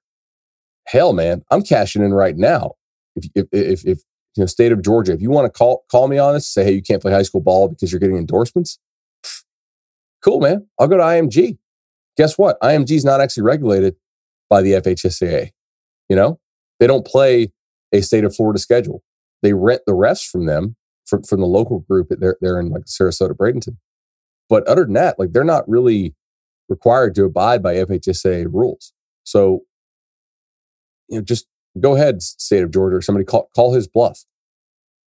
[0.88, 2.76] hell, man, I'm cashing in right now.
[3.16, 3.98] If if if, if
[4.36, 6.64] you know, state of Georgia, if you want to call call me on this, say,
[6.64, 8.80] hey, you can't play high school ball because you're getting endorsements.
[10.24, 10.68] Cool, man.
[10.80, 11.58] I'll go to IMG.
[12.18, 12.60] Guess what?
[12.62, 13.96] IMG is not actually regulated
[14.50, 15.52] by the FHSAA.
[16.10, 16.40] You know,
[16.80, 17.52] they don't play
[17.92, 19.04] a state of Florida schedule.
[19.42, 22.08] They rent the refs from them from, from the local group.
[22.10, 23.78] They're, they're in like Sarasota, Bradenton.
[24.50, 26.16] But other than that, like they're not really
[26.70, 28.94] required to abide by FHSA rules.
[29.24, 29.62] So,
[31.10, 31.48] you know, just
[31.80, 34.26] go ahead, state of Georgia, or somebody call call his bluff.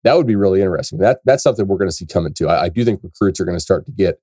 [0.03, 0.99] That would be really interesting.
[0.99, 2.49] That that's something we're going to see coming too.
[2.49, 4.21] I, I do think recruits are going to start to get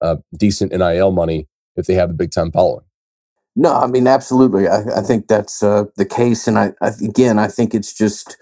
[0.00, 2.84] uh, decent NIL money if they have a big time following.
[3.54, 4.68] No, I mean absolutely.
[4.68, 8.36] I, I think that's uh, the case, and I, I again, I think it's just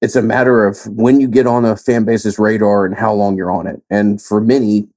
[0.00, 3.36] it's a matter of when you get on a fan base's radar and how long
[3.36, 3.82] you're on it.
[3.90, 4.88] And for many,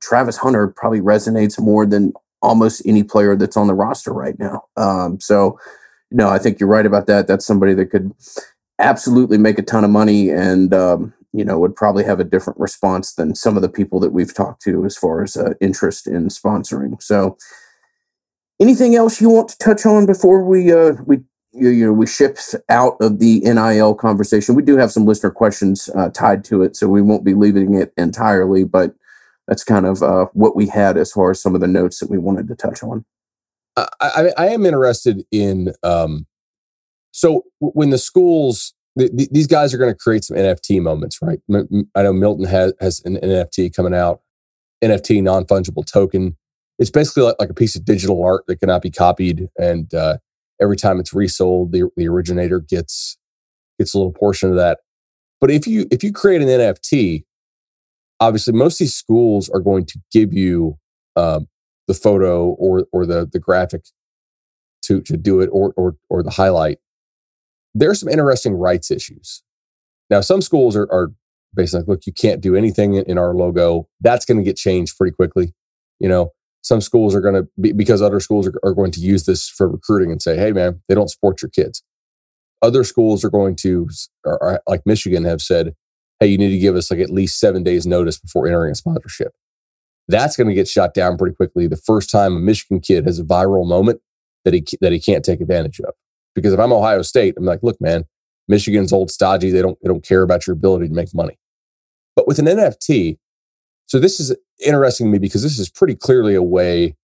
[0.00, 4.64] Travis Hunter probably resonates more than almost any player that's on the roster right now.
[4.76, 5.58] Um, so,
[6.10, 7.26] no, I think you're right about that.
[7.26, 8.12] That's somebody that could
[8.78, 12.58] absolutely make a ton of money and, um, you know, would probably have a different
[12.58, 16.06] response than some of the people that we've talked to as far as uh, interest
[16.06, 17.00] in sponsoring.
[17.02, 17.36] So,
[18.60, 21.20] anything else you want to touch on before we uh, we
[21.52, 22.38] you, know we ship
[22.68, 24.54] out of the NIL conversation?
[24.54, 27.74] We do have some listener questions uh, tied to it, so we won't be leaving
[27.74, 28.94] it entirely, but
[29.46, 32.10] that's kind of uh, what we had as far as some of the notes that
[32.10, 33.04] we wanted to touch on.
[34.00, 36.26] I, I am interested in um,
[37.12, 41.20] so when the schools the, the, these guys are going to create some NFT moments,
[41.22, 41.38] right?
[41.94, 44.22] I know Milton has has an NFT coming out,
[44.82, 46.36] NFT non fungible token.
[46.80, 50.18] It's basically like, like, a piece of digital art that cannot be copied, and uh,
[50.60, 53.16] every time it's resold, the the originator gets
[53.78, 54.80] gets a little portion of that.
[55.40, 57.24] But if you if you create an NFT,
[58.18, 60.76] obviously most of these schools are going to give you
[61.14, 61.46] um,
[61.86, 63.84] the photo or or the the graphic
[64.82, 66.78] to to do it or or or the highlight
[67.74, 69.42] there's some interesting rights issues
[70.10, 71.12] now some schools are, are
[71.54, 74.96] basically like look you can't do anything in, our logo that's going to get changed
[74.96, 75.52] pretty quickly
[75.98, 76.30] you know
[76.62, 79.48] some schools are going to be because other schools are, are going to use this
[79.48, 81.82] for recruiting and say hey man they don't support your kids
[82.60, 83.88] other schools are going to
[84.24, 85.74] or, like michigan have said
[86.20, 88.74] hey, you need to give us like at least seven days notice before entering a
[88.74, 89.32] sponsorship.
[90.08, 91.66] That's going to get shot down pretty quickly.
[91.66, 94.00] The first time a Michigan kid has a viral moment
[94.44, 95.94] that he that he can't take advantage of.
[96.38, 98.04] Because if I'm Ohio State, I'm like, look, man,
[98.48, 99.50] Michigan's old stodgy.
[99.50, 101.38] They don't they don't care about your ability to make money.
[102.16, 103.18] But with an NFT,
[103.86, 106.96] so this is interesting to me because this is pretty clearly a way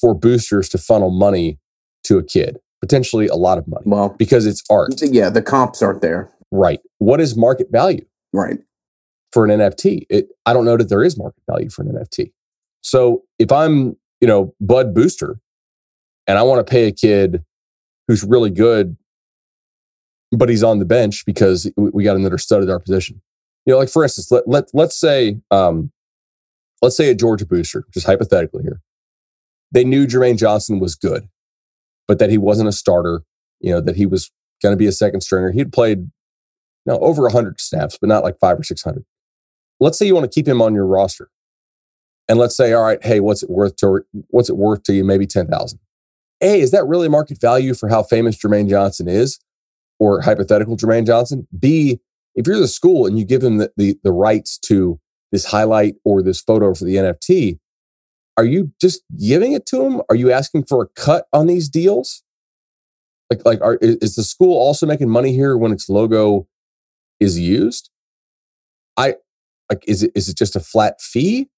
[0.00, 1.58] for boosters to funnel money
[2.04, 3.82] to a kid, potentially a lot of money.
[3.86, 4.94] Well, because it's art.
[5.02, 6.30] Yeah, the comps aren't there.
[6.50, 6.80] Right.
[6.98, 8.04] What is market value?
[8.32, 8.58] Right.
[9.32, 12.32] For an NFT, it, I don't know that there is market value for an NFT.
[12.80, 15.38] So if I'm, you know, Bud Booster
[16.26, 17.44] and I want to pay a kid
[18.10, 18.96] who's really good,
[20.32, 23.22] but he's on the bench because we got another stud at our position.
[23.64, 25.92] You know, like for instance, let, let, let's say, um,
[26.82, 28.80] let's say a Georgia booster, just hypothetically here.
[29.70, 31.28] They knew Jermaine Johnson was good,
[32.08, 33.22] but that he wasn't a starter,
[33.60, 35.52] you know, that he was going to be a second stringer.
[35.52, 36.10] He'd played
[36.86, 39.04] now, over 100 snaps, but not like five or 600.
[39.78, 41.30] Let's say you want to keep him on your roster.
[42.28, 45.04] And let's say, all right, hey, what's it worth to what's it worth to you?
[45.04, 45.78] Maybe 10,000.
[46.40, 49.38] A, is that really market value for how famous Jermaine Johnson is
[49.98, 51.46] or hypothetical Jermaine Johnson?
[51.58, 52.00] B,
[52.34, 54.98] if you're the school and you give him the, the, the rights to
[55.32, 57.58] this highlight or this photo for the NFT,
[58.36, 60.02] are you just giving it to him?
[60.08, 62.22] Are you asking for a cut on these deals?
[63.28, 66.48] Like, like, are, is the school also making money here when its logo
[67.20, 67.90] is used
[68.96, 69.14] i
[69.70, 71.48] like is it is it just a flat fee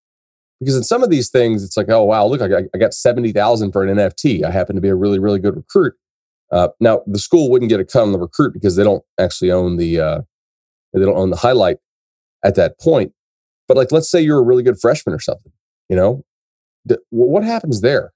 [0.62, 2.94] because in some of these things it's like oh wow look i got, I got
[2.94, 5.94] 70000 for an nft i happen to be a really really good recruit.
[6.50, 9.50] Uh, now the school wouldn't get a cut on the recruit because they don't actually
[9.50, 10.20] own the uh,
[10.92, 11.78] they don't own the highlight
[12.44, 13.12] at that point.
[13.68, 15.52] But like let's say you're a really good freshman or something
[15.92, 16.24] you know?
[16.88, 18.12] Th- what happens there?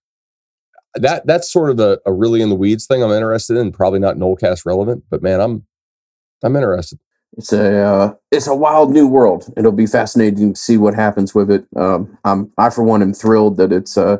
[0.94, 3.98] That that's sort of a, a really in the weeds thing i'm interested in probably
[3.98, 5.66] not Nolecast relevant but man i'm
[6.42, 6.98] i'm interested
[7.36, 9.52] it's a uh, it's a wild new world.
[9.56, 11.66] It'll be fascinating to see what happens with it.
[11.76, 14.18] Um, I'm I for one am thrilled that it's uh,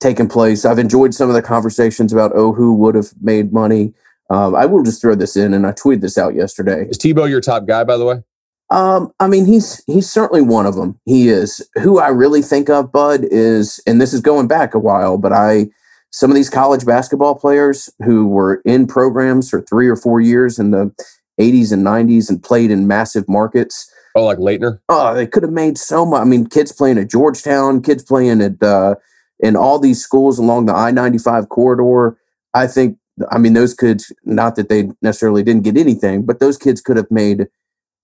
[0.00, 0.64] taken place.
[0.64, 3.94] I've enjoyed some of the conversations about oh who would have made money.
[4.28, 6.86] Um, I will just throw this in, and I tweeted this out yesterday.
[6.88, 8.22] Is Tebow your top guy, by the way?
[8.70, 11.00] Um, I mean, he's he's certainly one of them.
[11.04, 11.66] He is.
[11.82, 15.32] Who I really think of, Bud, is, and this is going back a while, but
[15.32, 15.70] I
[16.12, 20.58] some of these college basketball players who were in programs for three or four years
[20.58, 20.92] in the
[21.40, 23.90] 80s and 90s and played in massive markets.
[24.14, 24.80] Oh, like Laettner?
[24.88, 26.20] Oh, they could have made so much.
[26.20, 28.96] I mean, kids playing at Georgetown, kids playing at uh,
[29.38, 32.18] in all these schools along the I 95 corridor.
[32.52, 32.98] I think,
[33.30, 36.96] I mean, those kids, not that they necessarily didn't get anything, but those kids could
[36.96, 37.46] have made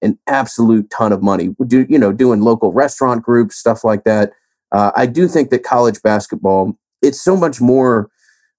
[0.03, 1.55] an absolute ton of money.
[1.67, 4.33] Do you know, doing local restaurant groups, stuff like that.
[4.73, 8.11] Uh, I do think that college basketball, it's so much more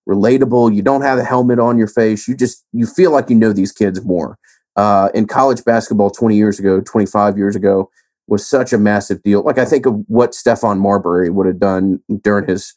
[0.08, 0.76] relatable.
[0.76, 2.28] You don't have a helmet on your face.
[2.28, 4.38] You just you feel like you know these kids more
[4.78, 7.90] uh, in college basketball 20 years ago, 25 years ago,
[8.28, 9.42] was such a massive deal.
[9.42, 12.74] Like I think of what Stephon Marbury would have done during his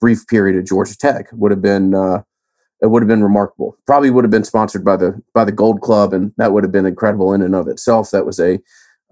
[0.00, 2.22] brief period at Georgia Tech would have been uh,
[2.82, 3.76] it would have been remarkable.
[3.86, 6.72] Probably would have been sponsored by the by the Gold Club, and that would have
[6.72, 8.10] been incredible in and of itself.
[8.10, 8.58] That was a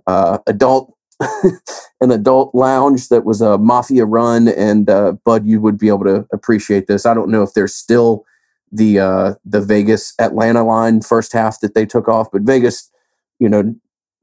[0.07, 0.94] uh, adult
[2.00, 6.05] an adult lounge that was a mafia run, and uh, Bud, you would be able
[6.05, 7.07] to appreciate this.
[7.07, 8.24] I don't know if there's still
[8.72, 12.90] the uh, the Vegas Atlanta line first half that they took off, but Vegas,
[13.38, 13.74] you know,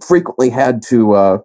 [0.05, 1.37] frequently had to uh,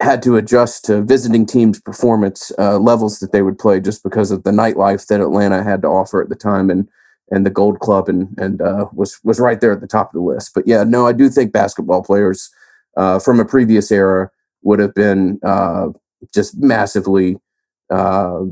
[0.00, 4.30] had to adjust to visiting teams' performance uh, levels that they would play just because
[4.30, 6.88] of the nightlife that Atlanta had to offer at the time, and
[7.30, 10.14] and the Gold Club, and and uh, was was right there at the top of
[10.14, 10.52] the list.
[10.54, 12.50] But yeah, no, I do think basketball players
[12.96, 14.30] uh, from a previous era
[14.62, 15.88] would have been uh,
[16.34, 17.36] just massively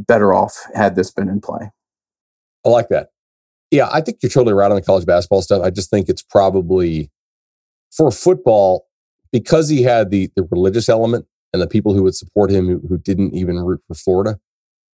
[0.06, 1.70] better off had this been in play.
[2.66, 3.08] I like that.
[3.70, 5.62] Yeah, I think you're totally right on the college basketball stuff.
[5.62, 7.10] I just think it's probably
[7.92, 8.86] for football
[9.32, 12.80] because he had the the religious element and the people who would support him who,
[12.88, 14.38] who didn't even root for Florida.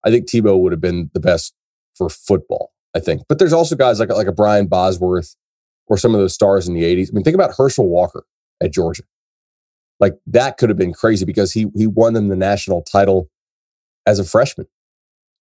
[0.04, 1.54] I think Tebow would have been the best
[1.96, 2.72] for football.
[2.96, 5.36] I think, but there's also guys like like a Brian Bosworth
[5.88, 7.10] or some of those stars in the '80s.
[7.10, 8.26] I mean, think about Herschel Walker
[8.62, 9.04] at Georgia.
[10.00, 13.30] Like that could have been crazy because he he won them the national title
[14.06, 14.68] as a freshman.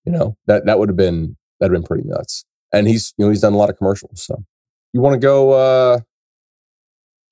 [0.05, 2.45] You know that that would have been that'd have been pretty nuts.
[2.75, 4.25] And he's you know he's done a lot of commercials.
[4.25, 4.45] So
[4.93, 6.01] you want to go uh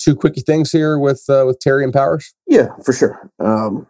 [0.02, 2.34] two quickie things here with uh, with Terry and Powers?
[2.46, 3.30] Yeah, for sure.
[3.38, 3.86] Um,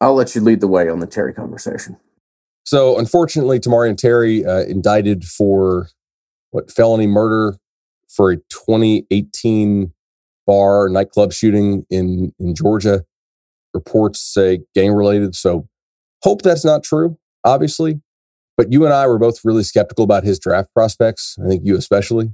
[0.00, 1.96] I'll let you lead the way on the Terry conversation.
[2.64, 5.88] So unfortunately, Tamorrion Terry uh, indicted for
[6.50, 7.56] what felony murder
[8.08, 9.92] for a 2018
[10.46, 13.04] bar nightclub shooting in in Georgia.
[13.74, 15.34] Reports say gang related.
[15.34, 15.68] So
[16.22, 18.00] hope that's not true, obviously.
[18.56, 21.36] But you and I were both really skeptical about his draft prospects.
[21.42, 22.32] I think you especially.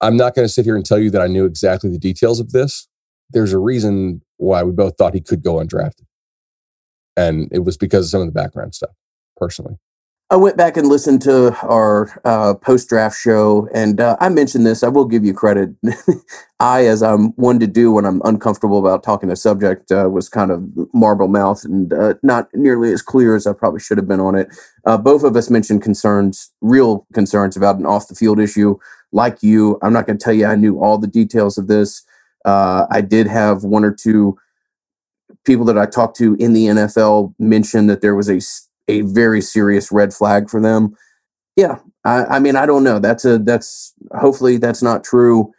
[0.00, 2.40] I'm not going to sit here and tell you that I knew exactly the details
[2.40, 2.88] of this.
[3.30, 6.04] There's a reason why we both thought he could go undrafted.
[7.16, 8.94] And it was because of some of the background stuff,
[9.36, 9.76] personally.
[10.30, 14.66] I went back and listened to our uh, post draft show, and uh, I mentioned
[14.66, 14.82] this.
[14.82, 15.70] I will give you credit.
[16.60, 20.28] I, as I'm one to do when I'm uncomfortable about talking a subject, uh, was
[20.28, 24.06] kind of marble mouth and uh, not nearly as clear as I probably should have
[24.06, 24.48] been on it.
[24.84, 28.78] Uh, both of us mentioned concerns, real concerns about an off the field issue.
[29.12, 32.04] Like you, I'm not going to tell you I knew all the details of this.
[32.44, 34.36] Uh, I did have one or two
[35.46, 38.40] people that I talked to in the NFL mention that there was a
[38.88, 40.96] a very serious red flag for them.
[41.56, 42.98] Yeah, I, I mean, I don't know.
[42.98, 45.52] That's a that's hopefully that's not true.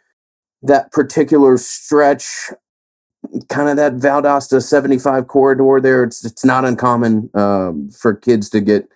[0.62, 2.50] That particular stretch,
[3.48, 8.60] kind of that Valdosta 75 corridor there, it's it's not uncommon um, for kids to
[8.60, 8.88] get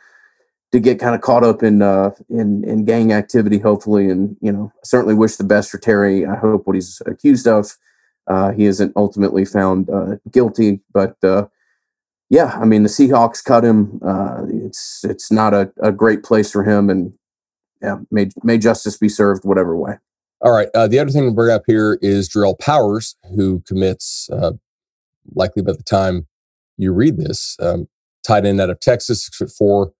[0.73, 3.59] to get kind of caught up in uh, in in gang activity.
[3.59, 6.27] Hopefully, and you know, certainly wish the best for Terry.
[6.27, 7.77] I hope what he's accused of,
[8.27, 10.81] uh, he isn't ultimately found uh, guilty.
[10.93, 11.47] But uh,
[12.31, 14.01] yeah, I mean the Seahawks cut him.
[14.05, 17.13] Uh, it's it's not a, a great place for him, and
[17.83, 19.99] yeah, may may justice be served whatever way.
[20.41, 20.69] All right.
[20.75, 24.53] Uh, the other thing to bring up here is Jerrell Powers, who commits uh,
[25.35, 26.27] likely by the time
[26.77, 27.89] you read this, um,
[28.27, 29.93] tight end out of Texas, six foot four,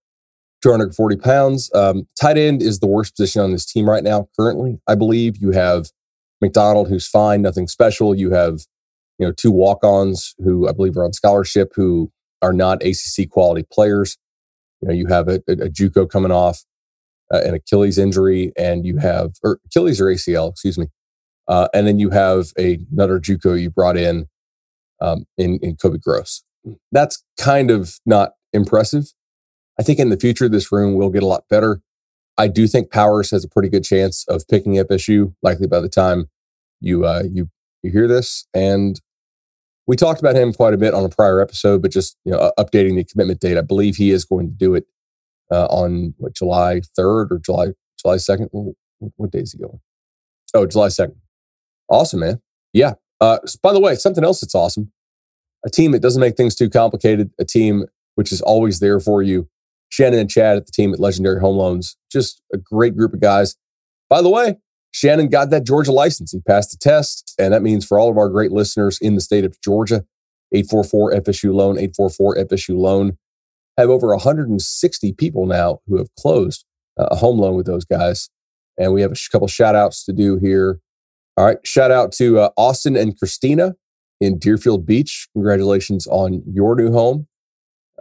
[0.61, 1.71] 240 pounds.
[1.73, 4.27] Um, tight end is the worst position on this team right now.
[4.37, 5.89] Currently, I believe you have
[6.41, 8.13] McDonald, who's fine, nothing special.
[8.13, 8.61] You have
[9.17, 12.11] you know two walk-ons who I believe are on scholarship who
[12.45, 14.17] are not ACC quality players.
[14.81, 16.63] You know, you have a, a, a JUCO coming off
[17.33, 20.87] uh, an Achilles injury, and you have or Achilles or ACL, excuse me,
[21.47, 24.27] uh, and then you have a, another JUCO you brought in
[25.01, 26.43] um, in in Kobe Gross.
[26.91, 29.05] That's kind of not impressive.
[29.79, 31.81] I think in the future this room will get a lot better.
[32.37, 35.79] I do think Powers has a pretty good chance of picking up SU, likely by
[35.79, 36.29] the time
[36.79, 37.49] you uh, you
[37.81, 38.47] you hear this.
[38.53, 38.99] And
[39.87, 42.51] we talked about him quite a bit on a prior episode, but just you know,
[42.57, 43.57] updating the commitment date.
[43.57, 44.85] I believe he is going to do it
[45.51, 47.67] uh, on what July third or July
[47.99, 48.49] July second.
[48.51, 48.75] What,
[49.15, 49.79] what day is he going?
[50.53, 51.17] Oh, July second.
[51.89, 52.41] Awesome, man.
[52.73, 52.93] Yeah.
[53.21, 54.91] Uh, by the way, something else that's awesome.
[55.65, 57.31] A team that doesn't make things too complicated.
[57.39, 59.47] A team which is always there for you.
[59.89, 61.97] Shannon and Chad at the team at Legendary Home Loans.
[62.11, 63.55] Just a great group of guys.
[64.09, 64.57] By the way,
[64.95, 66.31] Shannon got that Georgia license.
[66.31, 67.35] He passed the test.
[67.37, 70.05] And that means for all of our great listeners in the state of Georgia,
[70.53, 73.17] 844 FSU loan, 844 FSU loan.
[73.77, 76.63] Have over 160 people now who have closed
[76.95, 78.29] a home loan with those guys.
[78.77, 80.79] And we have a couple shout outs to do here.
[81.35, 81.57] All right.
[81.65, 83.75] Shout out to uh, Austin and Christina
[84.21, 85.27] in Deerfield Beach.
[85.33, 87.27] Congratulations on your new home.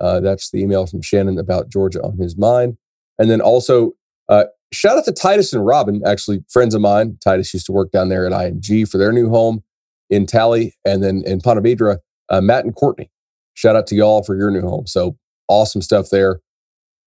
[0.01, 2.77] Uh, that's the email from Shannon about Georgia on his mind.
[3.19, 3.95] And then also
[4.29, 7.19] uh, shout out to Titus and Robin, actually friends of mine.
[7.23, 9.63] Titus used to work down there at IMG for their new home
[10.11, 11.99] in Tally, and then in Ponte Vedra,
[12.29, 13.11] uh, Matt and Courtney.
[13.55, 14.87] shout out to y'all for your new home.
[14.87, 15.17] So
[15.49, 16.41] awesome stuff there.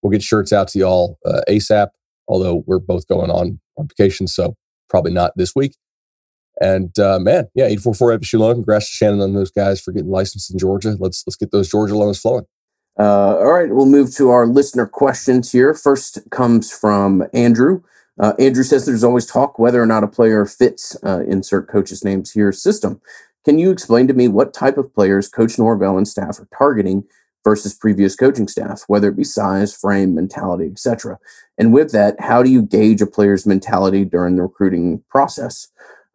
[0.02, 1.88] We'll get shirts out to y'all uh, ASAP,
[2.28, 4.56] although we're both going on on vacation, so
[4.88, 5.76] probably not this week.
[6.60, 8.54] And uh, man, yeah, 844 FSU loan.
[8.56, 10.96] Congrats to Shannon and those guys for getting licensed in Georgia.
[10.98, 12.44] Let's let's get those Georgia loans flowing.
[12.98, 15.72] Uh, all right, we'll move to our listener questions here.
[15.72, 17.82] First comes from Andrew.
[18.18, 22.04] Uh, Andrew says there's always talk whether or not a player fits, uh, insert coaches'
[22.04, 23.00] names here, system.
[23.44, 27.04] Can you explain to me what type of players Coach Norvell and staff are targeting
[27.44, 31.18] versus previous coaching staff, whether it be size, frame, mentality, etc.?
[31.56, 35.68] And with that, how do you gauge a player's mentality during the recruiting process?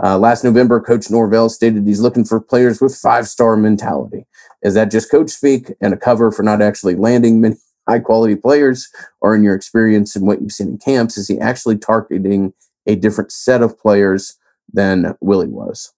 [0.04, 4.26] Uh, last November, Coach Norvell stated he's looking for players with five star mentality.
[4.62, 7.56] Is that just coach speak and a cover for not actually landing many
[7.88, 8.90] high quality players?
[9.22, 12.54] Or in your experience and what you've seen in camps, is he actually targeting
[12.86, 14.38] a different set of players
[14.72, 15.94] than Willie was?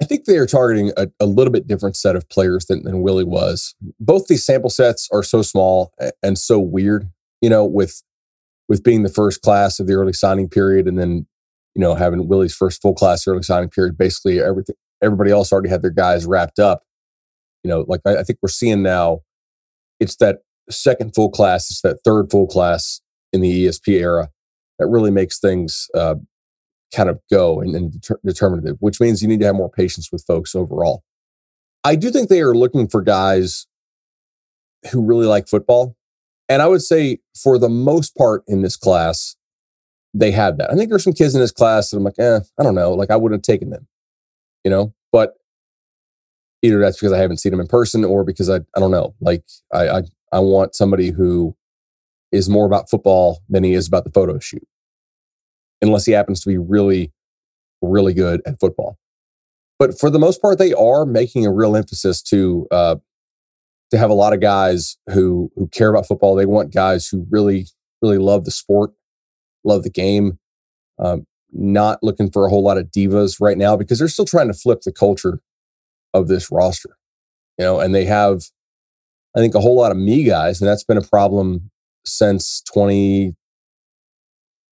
[0.00, 3.00] I think they are targeting a, a little bit different set of players than, than
[3.00, 3.74] Willie was.
[3.98, 7.10] Both these sample sets are so small and so weird,
[7.40, 8.02] you know, with
[8.68, 11.26] with being the first class of the early signing period and then
[11.76, 15.68] you know, having Willie's first full class early signing period, basically everything, everybody else already
[15.68, 16.82] had their guys wrapped up.
[17.62, 19.20] You know, like I, I think we're seeing now,
[20.00, 20.38] it's that
[20.70, 24.30] second full class, it's that third full class in the ESP era
[24.78, 26.14] that really makes things uh,
[26.94, 30.10] kind of go and, and deter- determinative, which means you need to have more patience
[30.10, 31.02] with folks overall.
[31.84, 33.66] I do think they are looking for guys
[34.90, 35.94] who really like football.
[36.48, 39.35] And I would say, for the most part in this class,
[40.18, 40.70] they had that.
[40.70, 42.92] I think there's some kids in this class that I'm like, eh, I don't know.
[42.94, 43.86] Like I wouldn't have taken them,
[44.64, 45.34] you know, but
[46.62, 49.14] either that's because I haven't seen them in person or because I, I don't know.
[49.20, 50.02] Like I, I,
[50.32, 51.54] I want somebody who
[52.32, 54.66] is more about football than he is about the photo shoot,
[55.82, 57.12] unless he happens to be really,
[57.82, 58.98] really good at football.
[59.78, 62.96] But for the most part, they are making a real emphasis to uh,
[63.90, 66.34] to have a lot of guys who who care about football.
[66.34, 67.66] They want guys who really,
[68.00, 68.92] really love the sport
[69.66, 70.38] love the game.
[70.98, 74.48] Um, not looking for a whole lot of divas right now because they're still trying
[74.48, 75.40] to flip the culture
[76.14, 76.96] of this roster,
[77.58, 78.44] you know, and they have,
[79.36, 81.70] I think, a whole lot of me guys, and that's been a problem
[82.04, 83.34] since 20,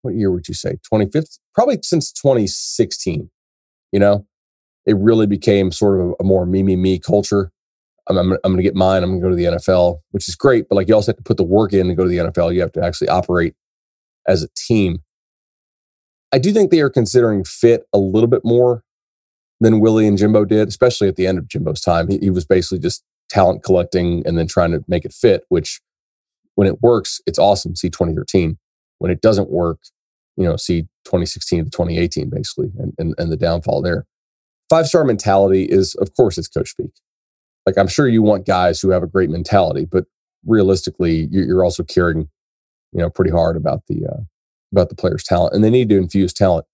[0.02, 0.72] what year would you say?
[0.72, 1.26] 2015?
[1.54, 3.30] Probably since 2016,
[3.92, 4.26] you know,
[4.86, 7.50] it really became sort of a, a more me, me, me culture.
[8.08, 9.02] I'm, I'm, I'm going to get mine.
[9.02, 10.68] I'm going to go to the NFL, which is great.
[10.68, 12.54] But like you also have to put the work in to go to the NFL.
[12.54, 13.54] You have to actually operate
[14.26, 15.02] as a team.
[16.32, 18.82] I do think they are considering fit a little bit more
[19.60, 22.08] than Willie and Jimbo did, especially at the end of Jimbo's time.
[22.08, 25.80] He, he was basically just talent collecting and then trying to make it fit, which
[26.54, 27.76] when it works, it's awesome.
[27.76, 28.58] See 2013.
[28.98, 29.78] When it doesn't work,
[30.36, 34.06] you know, see 2016 to 2018, basically, and, and, and the downfall there.
[34.70, 36.90] Five star mentality is, of course, it's coach speak.
[37.66, 40.04] Like, I'm sure you want guys who have a great mentality, but
[40.46, 42.28] realistically, you're also caring
[42.94, 44.22] you know pretty hard about the uh,
[44.72, 46.66] about the players' talent, and they need to infuse talent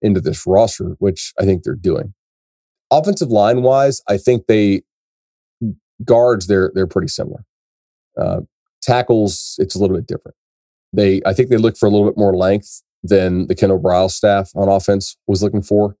[0.00, 2.14] into this roster, which I think they're doing.
[2.90, 4.82] Offensive line wise, I think they
[6.04, 7.44] guards they're they're pretty similar.
[8.16, 8.40] Uh,
[8.82, 10.36] tackles, it's a little bit different.
[10.92, 14.12] They I think they look for a little bit more length than the Ken Briles
[14.12, 15.96] staff on offense was looking for,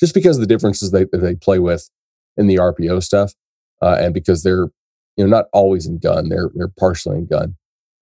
[0.00, 1.90] just because of the differences they they play with
[2.36, 3.34] in the RPO stuff,
[3.82, 4.68] uh, and because they're
[5.16, 7.56] you know not always in gun, they're they're partially in gun.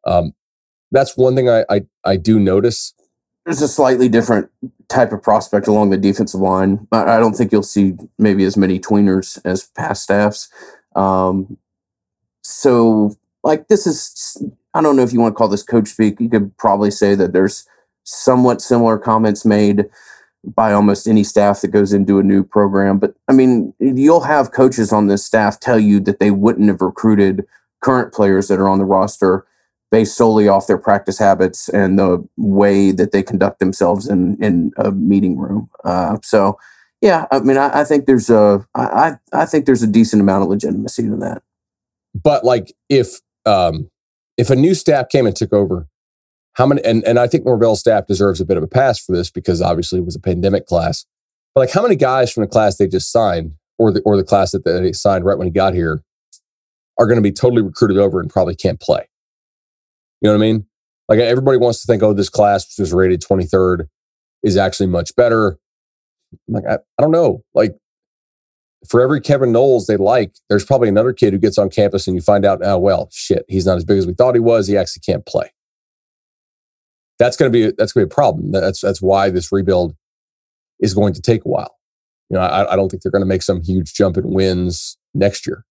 [0.05, 0.33] Um,
[0.93, 2.95] that's one thing I, I, I do notice.
[3.45, 4.51] There's a slightly different
[4.89, 6.87] type of prospect along the defensive line.
[6.93, 10.49] I, I don't think you'll see maybe as many tweeners as past staffs.
[10.95, 11.59] Um,
[12.43, 14.41] so, like, this is,
[14.75, 16.21] I don't know if you want to call this coach speak.
[16.21, 17.67] You could probably say that there's
[18.05, 19.87] somewhat similar comments made
[20.45, 22.99] by almost any staff that goes into a new program.
[22.99, 26.81] But I mean, you'll have coaches on this staff tell you that they wouldn't have
[26.81, 27.47] recruited
[27.81, 29.47] current players that are on the roster
[29.93, 34.73] based solely off their practice habits and the way that they conduct themselves in in
[34.79, 35.69] a meeting room.
[35.85, 36.59] Uh, so,
[37.03, 40.43] yeah, I mean, I, I think there's a I I think there's a decent amount
[40.43, 41.43] of legitimacy to that.
[42.15, 43.91] But like, if um,
[44.39, 45.87] if a new staff came and took over,
[46.55, 46.83] how many?
[46.85, 49.61] And and I think Norvell's staff deserves a bit of a pass for this because
[49.61, 51.05] obviously it was a pandemic class.
[51.55, 54.25] But like, how many guys from the class they just signed, or the or the
[54.25, 56.03] class that they signed right when he got here,
[56.99, 59.07] are going to be totally recruited over and probably can't play?
[60.23, 60.67] You know what I mean?
[61.09, 63.89] Like everybody wants to think, oh, this class which was rated 23rd
[64.43, 65.59] is actually much better.
[66.49, 67.45] I'm like, I, I don't know.
[67.55, 67.77] Like
[68.89, 72.17] for every Kevin Knowles they like, there's probably another kid who gets on campus and
[72.17, 74.69] you find out, oh well, shit, he's not as big as we thought he was.
[74.69, 75.51] He actually can't play.
[77.19, 78.53] That's gonna be that's gonna be a problem.
[78.53, 79.97] That's that's why this rebuild
[80.81, 81.77] is going to take a while.
[82.31, 84.97] You know, I, I don't think they're going to make some huge jump in wins
[85.15, 85.65] next year.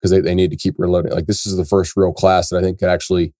[0.00, 1.12] Because they, they need to keep reloading.
[1.12, 3.34] Like this is the first real class that I think could actually,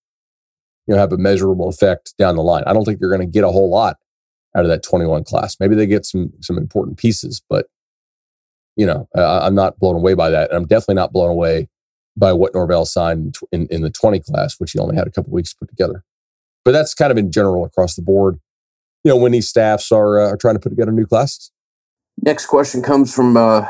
[0.86, 2.64] you know, have a measurable effect down the line.
[2.66, 3.96] I don't think you're going to get a whole lot
[4.56, 5.56] out of that 21 class.
[5.60, 7.66] Maybe they get some some important pieces, but
[8.76, 10.50] you know, uh, I'm not blown away by that.
[10.50, 11.68] And I'm definitely not blown away
[12.16, 15.32] by what Norvell signed in, in the 20 class, which he only had a couple
[15.32, 16.04] weeks to put together.
[16.64, 18.38] But that's kind of in general across the board.
[19.02, 21.50] You know, when these staffs are, uh, are trying to put together new classes.
[22.22, 23.66] Next question comes from uh,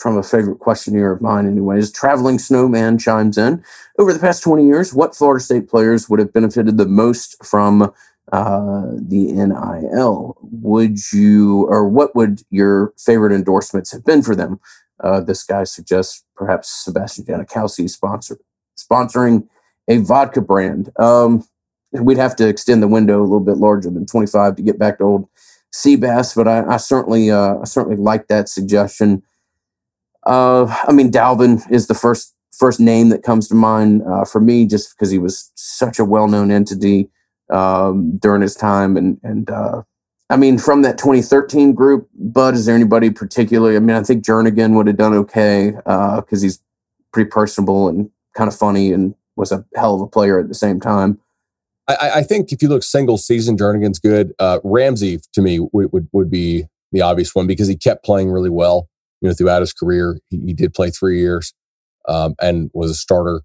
[0.00, 1.92] from a favorite questionnaire of mine, anyways.
[1.92, 3.62] Traveling Snowman chimes in.
[3.98, 7.92] Over the past 20 years, what Florida State players would have benefited the most from
[8.32, 10.38] uh, the NIL?
[10.40, 14.58] Would you, or what would your favorite endorsements have been for them?
[15.00, 18.38] Uh, this guy suggests perhaps Sebastian Janikowski sponsor
[18.78, 19.46] sponsoring
[19.88, 20.90] a vodka brand.
[20.98, 21.44] Um,
[21.92, 24.98] we'd have to extend the window a little bit larger than 25 to get back
[24.98, 25.28] to old
[25.74, 29.22] Seabass, but I, I certainly, uh, I certainly like that suggestion.
[30.26, 34.40] Uh, I mean, Dalvin is the first first name that comes to mind uh, for
[34.40, 37.08] me, just because he was such a well known entity
[37.50, 38.96] um, during his time.
[38.96, 39.82] And and uh,
[40.28, 43.76] I mean, from that 2013 group, Bud, is there anybody particularly?
[43.76, 46.60] I mean, I think Jernigan would have done okay because uh, he's
[47.12, 50.54] pretty personable and kind of funny and was a hell of a player at the
[50.54, 51.18] same time.
[51.88, 54.32] I, I think if you look single season, Jernigan's good.
[54.38, 58.30] Uh, Ramsey to me would, would would be the obvious one because he kept playing
[58.30, 58.88] really well.
[59.20, 61.52] You know, throughout his career, he, he did play three years
[62.08, 63.42] um, and was a starter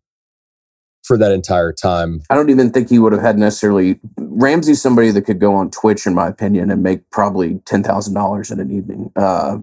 [1.04, 2.22] for that entire time.
[2.30, 5.70] I don't even think he would have had necessarily Ramsey's somebody that could go on
[5.70, 9.58] Twitch, in my opinion, and make probably ten thousand dollars in an evening uh,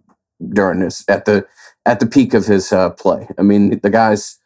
[0.50, 1.46] during this at the
[1.84, 3.26] at the peak of his uh, play.
[3.38, 4.38] I mean, the guy's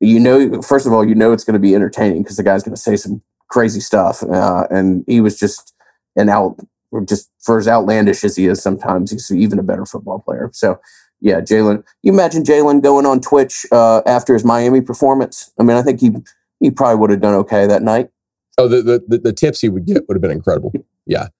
[0.00, 2.62] you know, first of all, you know it's going to be entertaining because the guy's
[2.62, 5.74] going to say some crazy stuff, uh, and he was just
[6.16, 6.58] an out
[7.06, 8.62] just for as outlandish as he is.
[8.62, 10.50] Sometimes he's even a better football player.
[10.52, 10.80] So
[11.20, 11.82] yeah, Jalen.
[12.02, 15.52] You imagine Jalen going on Twitch uh, after his Miami performance?
[15.58, 16.12] I mean, I think he
[16.60, 18.10] he probably would have done okay that night.
[18.58, 20.72] Oh, the the, the tips he would get would have been incredible.
[21.06, 21.30] Yeah, I'm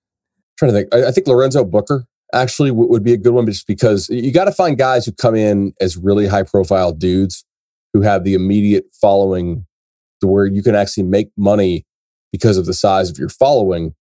[0.59, 0.95] trying to think.
[0.95, 4.33] I, I think Lorenzo Booker actually w- would be a good one, just because you
[4.33, 7.45] got to find guys who come in as really high profile dudes
[7.93, 9.67] who have the immediate following
[10.21, 11.85] to where you can actually make money
[12.33, 13.95] because of the size of your following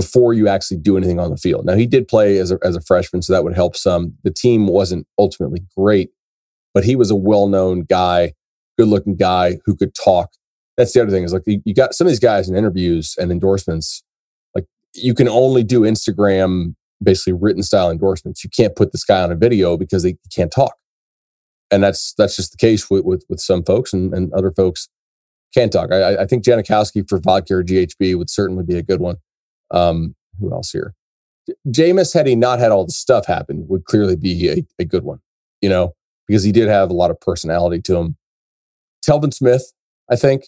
[0.00, 1.66] before you actually do anything on the field.
[1.66, 4.14] Now, he did play as a, as a freshman, so that would help some.
[4.24, 6.08] The team wasn't ultimately great,
[6.72, 8.32] but he was a well known guy,
[8.78, 10.30] good looking guy who could talk.
[10.78, 13.30] That's the other thing is like you, got some of these guys in interviews and
[13.30, 14.02] endorsements,
[14.54, 18.42] like you can only do Instagram, basically written style endorsements.
[18.42, 20.76] You can't put this guy on a video because they can't talk.
[21.70, 24.88] And that's that's just the case with with, with some folks and, and other folks
[25.52, 25.92] can't talk.
[25.92, 29.16] I, I think Janikowski for vodka or GHB would certainly be a good one.
[29.70, 30.94] Um, who else here?
[31.68, 35.04] Jameis, had he not had all the stuff happen, would clearly be a, a good
[35.04, 35.20] one,
[35.60, 35.94] you know,
[36.26, 38.16] because he did have a lot of personality to him.
[39.04, 39.72] Telvin Smith,
[40.10, 40.44] I think,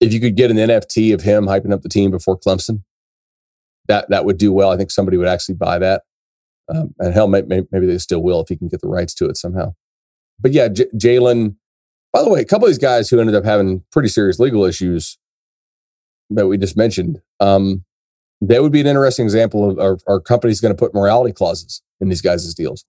[0.00, 2.82] if you could get an NFT of him hyping up the team before Clemson,
[3.88, 4.70] that that would do well.
[4.70, 6.02] I think somebody would actually buy that.
[6.68, 9.14] Um, and hell, may, may, maybe they still will if he can get the rights
[9.14, 9.74] to it somehow.
[10.38, 11.56] But yeah, J- Jalen.
[12.12, 14.64] By the way, a couple of these guys who ended up having pretty serious legal
[14.64, 15.18] issues
[16.30, 17.20] that we just mentioned.
[17.40, 17.84] Um,
[18.40, 22.08] that would be an interesting example of our, company's going to put morality clauses in
[22.08, 22.84] these guys' deals.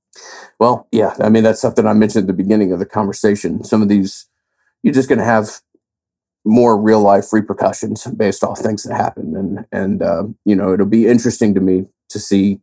[0.59, 3.63] Well, yeah, I mean that's something I mentioned at the beginning of the conversation.
[3.63, 4.27] Some of these
[4.83, 5.59] you're just going to have
[6.45, 10.85] more real life repercussions based off things that happen, and and uh, you know it'll
[10.85, 12.59] be interesting to me to see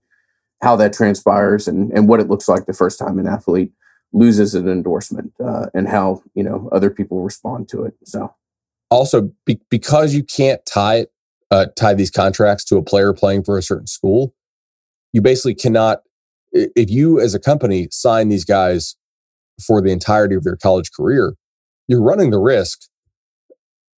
[0.63, 3.73] how that transpires and and what it looks like the first time an athlete
[4.13, 7.95] loses an endorsement uh, and how you know other people respond to it.
[8.05, 8.35] So
[8.91, 11.13] also be, because you can't tie it
[11.51, 14.35] uh, tie these contracts to a player playing for a certain school,
[15.13, 16.01] you basically cannot.
[16.53, 18.97] If you, as a company, sign these guys
[19.65, 21.35] for the entirety of their college career,
[21.89, 22.81] you're running the risk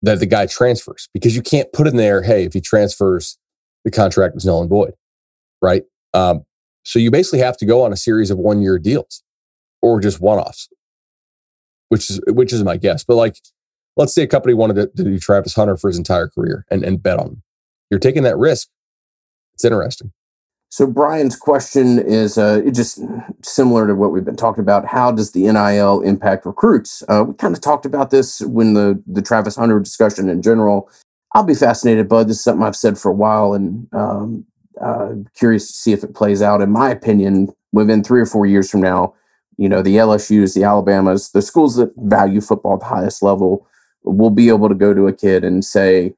[0.03, 3.39] that the guy transfers because you can't put in there, hey, if he transfers,
[3.85, 4.93] the contract is null and void,
[5.63, 5.83] right?
[6.15, 6.45] Um,
[6.85, 9.23] so you basically have to go on a series of one year deals
[9.83, 10.69] or just one offs,
[11.89, 13.05] which is which is my guess.
[13.05, 13.37] But like
[13.99, 16.83] let's say a company wanted to, to, do Travis Hunter for his entire career and,
[16.85, 17.43] and bet on him.
[17.91, 18.69] You're taking that risk.
[19.55, 20.13] It's interesting.
[20.71, 23.01] So Brian's question is uh, just
[23.43, 24.87] similar to what we've been talking about.
[24.87, 27.03] How does the NIL impact recruits?
[27.09, 30.91] Uh, we kind of talked about this when the the Travis Hunter discussion in general.
[31.35, 32.29] I'll be fascinated, Bud.
[32.29, 34.45] This is something I've said for a while, and um,
[34.81, 36.61] uh, curious to see if it plays out.
[36.61, 39.15] In my opinion, within three or four years from now,
[39.57, 43.67] you know, the LSU's, the Alabamas, the schools that value football at the highest level
[44.05, 46.15] we'll be able to go to a kid and say,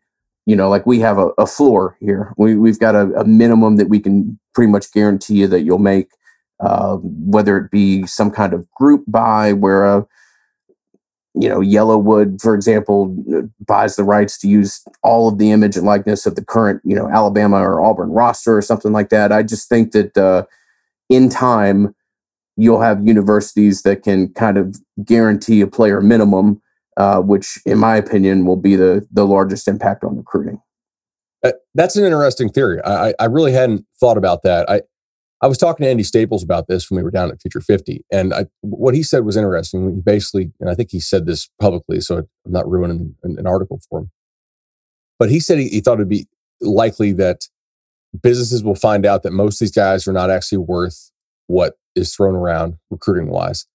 [0.46, 2.34] you know, like we have a, a floor here.
[2.36, 5.78] We, we've got a, a, minimum that we can pretty much guarantee you that you'll
[5.78, 6.08] make,
[6.60, 10.06] uh, whether it be some kind of group buy where a,
[11.34, 13.14] you know, Yellowwood, for example,
[13.64, 16.96] buys the rights to use all of the image and likeness of the current, you
[16.96, 19.30] know, Alabama or Auburn roster or something like that.
[19.30, 20.44] I just think that uh,
[21.08, 21.94] in time,
[22.56, 26.60] you'll have universities that can kind of guarantee a player minimum,
[27.00, 30.60] uh, which, in my opinion, will be the the largest impact on recruiting.
[31.42, 32.78] Uh, that's an interesting theory.
[32.84, 34.68] I, I really hadn't thought about that.
[34.68, 34.82] I
[35.40, 38.04] I was talking to Andy Staples about this when we were down at Future 50.
[38.12, 39.94] And I, what he said was interesting.
[39.94, 43.46] He basically, and I think he said this publicly, so I'm not ruining an, an
[43.46, 44.10] article for him.
[45.18, 46.26] But he said he, he thought it'd be
[46.60, 47.46] likely that
[48.22, 51.10] businesses will find out that most of these guys are not actually worth
[51.46, 53.66] what is thrown around recruiting wise.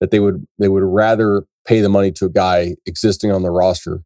[0.00, 3.50] That they would they would rather pay the money to a guy existing on the
[3.50, 4.02] roster,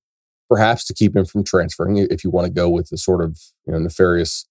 [0.50, 3.40] perhaps to keep him from transferring, if you want to go with the sort of
[3.66, 4.46] you know nefarious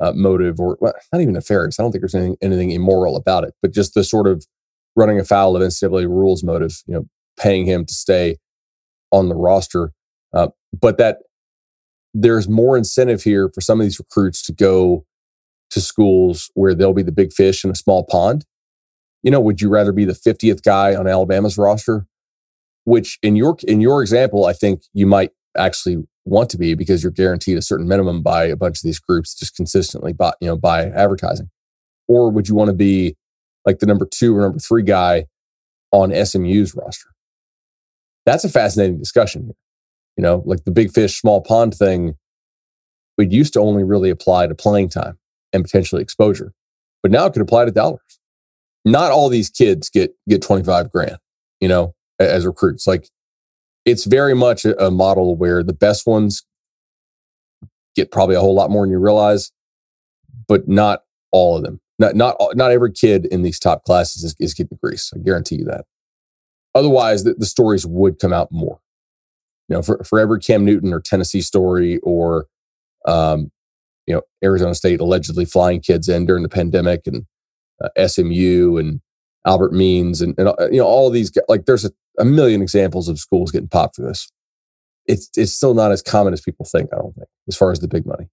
[0.00, 1.80] uh, motive or well, not even nefarious.
[1.80, 4.46] I don't think there's anything, anything immoral about it, but just the sort of
[4.94, 8.36] running afoul of NCAA rules motive, you know, paying him to stay
[9.10, 9.92] on the roster.
[10.32, 10.48] Uh,
[10.80, 11.18] but that
[12.12, 15.04] there's more incentive here for some of these recruits to go
[15.70, 18.44] to schools where they'll be the big fish in a small pond.
[19.24, 22.06] You know, would you rather be the 50th guy on Alabama's roster?
[22.84, 27.02] Which in your in your example, I think you might actually want to be because
[27.02, 30.48] you're guaranteed a certain minimum by a bunch of these groups just consistently by you
[30.48, 31.50] know by advertising.
[32.08, 33.16] Or would you want to be
[33.64, 35.26] like the number two or number three guy
[35.92, 37.08] on smu's roster?
[38.26, 39.56] That's a fascinating discussion here.
[40.16, 42.14] You know like the big fish small pond thing
[43.16, 45.18] it used to only really apply to playing time
[45.52, 46.52] and potentially exposure
[47.02, 48.00] but now it could apply to dollars.
[48.84, 51.18] Not all these kids get get 25 grand
[51.60, 53.08] you know as recruits like
[53.84, 56.44] it's very much a, model where the best ones
[57.94, 59.52] get probably a whole lot more than you realize,
[60.48, 61.02] but not
[61.32, 61.80] all of them.
[61.98, 65.12] Not not not every kid in these top classes is, is getting grease.
[65.14, 65.84] I guarantee you that.
[66.74, 68.80] Otherwise, the, the stories would come out more.
[69.68, 72.46] You know, for, for every Cam Newton or Tennessee story or,
[73.06, 73.50] um,
[74.06, 77.26] you know, Arizona State allegedly flying kids in during the pandemic and
[77.82, 79.00] uh, SMU and
[79.46, 83.08] Albert Means and, and uh, you know all these like there's a a million examples
[83.08, 84.30] of schools getting popped for this.
[85.06, 86.90] It's it's still not as common as people think.
[86.92, 88.28] I don't think, as far as the big money.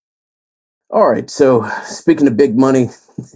[0.89, 1.29] All right.
[1.29, 2.89] So speaking of big money,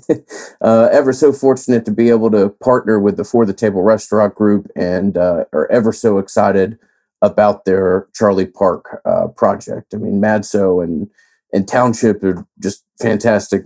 [0.61, 4.35] uh, ever so fortunate to be able to partner with the For the Table Restaurant
[4.35, 6.77] Group, and uh, are ever so excited
[7.21, 9.93] about their Charlie Park uh, project.
[9.93, 11.09] I mean, Madso and
[11.53, 13.65] and Township are just fantastic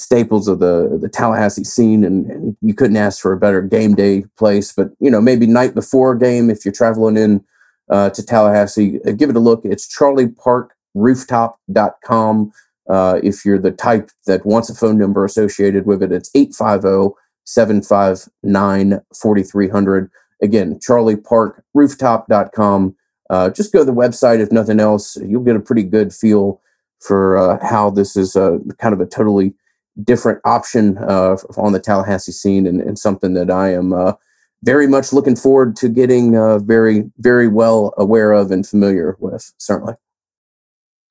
[0.00, 3.94] staples of the the Tallahassee scene, and, and, you couldn't ask for a better game
[3.94, 4.72] day place.
[4.72, 7.44] But you know, maybe night before game, if you're traveling in
[7.90, 9.62] uh, to Tallahassee, uh, give it a look.
[9.64, 12.52] It's charlieparkrooftop.com.
[12.88, 17.14] Uh, if you're the type that wants a phone number associated with it, it's 850
[17.44, 20.10] 759 4300.
[20.42, 22.96] Again, charlieparkrooftop.com.
[23.28, 25.16] Uh, just go to the website if nothing else.
[25.16, 26.60] You'll get a pretty good feel
[27.00, 29.54] for uh, how this is uh, kind of a totally
[30.02, 34.12] different option uh, on the Tallahassee scene and, and something that I am uh,
[34.62, 39.52] very much looking forward to getting uh, very, very well aware of and familiar with,
[39.58, 39.94] certainly.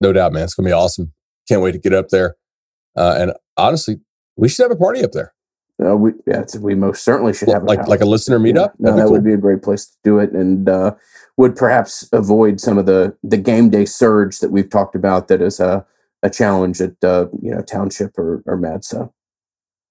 [0.02, 0.44] No doubt, man.
[0.44, 1.14] It's going to be awesome.
[1.48, 2.36] Can't wait to get up there.
[2.96, 4.00] Uh, and honestly,
[4.36, 5.34] we should have a party up there.
[5.84, 8.74] Uh, we yeah, we most certainly should have like like a listener meetup.
[8.80, 9.12] Yeah, no, that cool.
[9.14, 10.94] would be a great place to do it, and uh,
[11.38, 15.30] would perhaps avoid some of the the game day surge that we've talked about.
[15.30, 15.86] That is a
[16.24, 19.12] a challenge at uh, you know township or, or MADSO.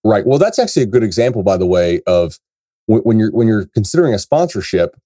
[0.04, 0.26] Right.
[0.26, 2.38] Well, that's actually a good example, by the way, of
[2.86, 4.96] when, when you're when you're considering a sponsorship.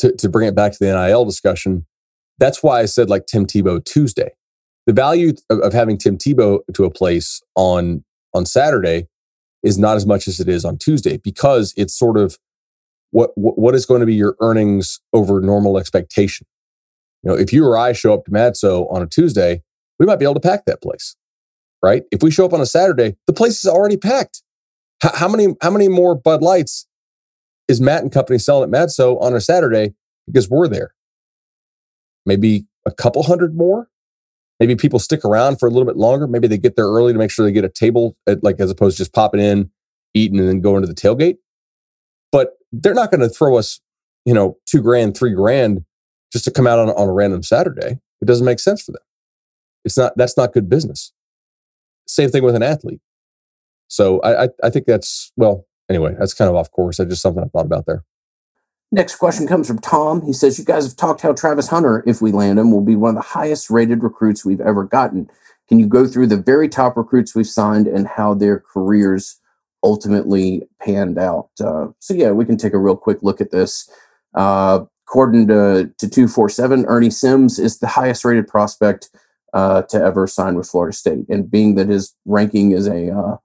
[0.00, 1.84] To to bring it back to the NIL discussion,
[2.38, 4.30] that's why I said like Tim Tebow Tuesday.
[4.86, 9.08] The value of, of having Tim Tebow to a place on on Saturday
[9.64, 12.38] is not as much as it is on Tuesday because it's sort of
[13.10, 16.46] what what is going to be your earnings over normal expectation.
[17.22, 19.62] You know, if you or I show up to MADSO on a Tuesday,
[19.98, 21.16] we might be able to pack that place,
[21.82, 22.02] right?
[22.10, 24.42] If we show up on a Saturday, the place is already packed.
[25.04, 26.86] H- how many how many more Bud Lights
[27.68, 29.94] is Matt and company selling at Madso on a Saturday
[30.26, 30.94] because we're there?
[32.26, 33.88] Maybe a couple hundred more.
[34.60, 36.26] Maybe people stick around for a little bit longer.
[36.26, 38.70] Maybe they get there early to make sure they get a table, at, like as
[38.70, 39.70] opposed to just popping in,
[40.14, 41.36] eating, and then going to the tailgate.
[42.32, 43.80] But they're not going to throw us,
[44.24, 45.84] you know, two grand, three grand
[46.32, 48.00] just to come out on, on a random Saturday.
[48.20, 49.02] It doesn't make sense for them.
[49.88, 51.12] It's not that's not good business.
[52.06, 53.00] Same thing with an athlete.
[53.88, 56.98] So I, I, I think that's well, anyway, that's kind of off course.
[56.98, 58.04] That's just something I thought about there.
[58.90, 60.22] Next question comes from Tom.
[60.22, 62.96] He says, You guys have talked how Travis Hunter, if we land him, will be
[62.96, 65.28] one of the highest rated recruits we've ever gotten.
[65.68, 69.38] Can you go through the very top recruits we've signed and how their careers
[69.82, 71.50] ultimately panned out?
[71.62, 73.90] Uh, so, yeah, we can take a real quick look at this.
[74.34, 79.10] Uh, according to, to 247, Ernie Sims is the highest rated prospect
[79.52, 81.26] uh, to ever sign with Florida State.
[81.28, 83.36] And being that his ranking is a, uh,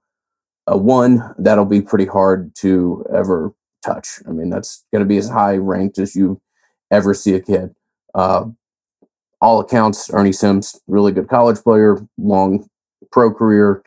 [0.66, 4.20] a one, that'll be pretty hard to ever touch.
[4.28, 6.40] I mean, that's going to be as high ranked as you
[6.90, 7.74] ever see a kid.
[8.14, 8.46] Uh,
[9.40, 12.68] all accounts, Ernie Sims, really good college player, long
[13.12, 13.82] pro career,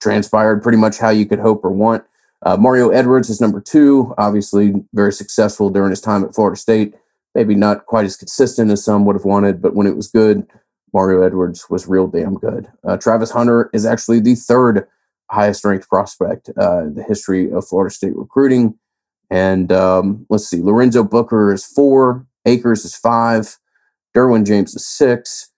[0.00, 2.04] transpired pretty much how you could hope or want.
[2.42, 6.94] Uh, Mario Edwards is number two, obviously very successful during his time at Florida State.
[7.34, 10.46] Maybe not quite as consistent as some would have wanted, but when it was good,
[10.94, 12.68] Mario Edwards was real damn good.
[12.86, 14.86] Uh, Travis Hunter is actually the third
[15.30, 18.78] highest ranked prospect uh, in the history of Florida State recruiting.
[19.30, 23.56] And um, let's see, Lorenzo Booker is four, Akers is five,
[24.14, 25.50] Derwin James is six,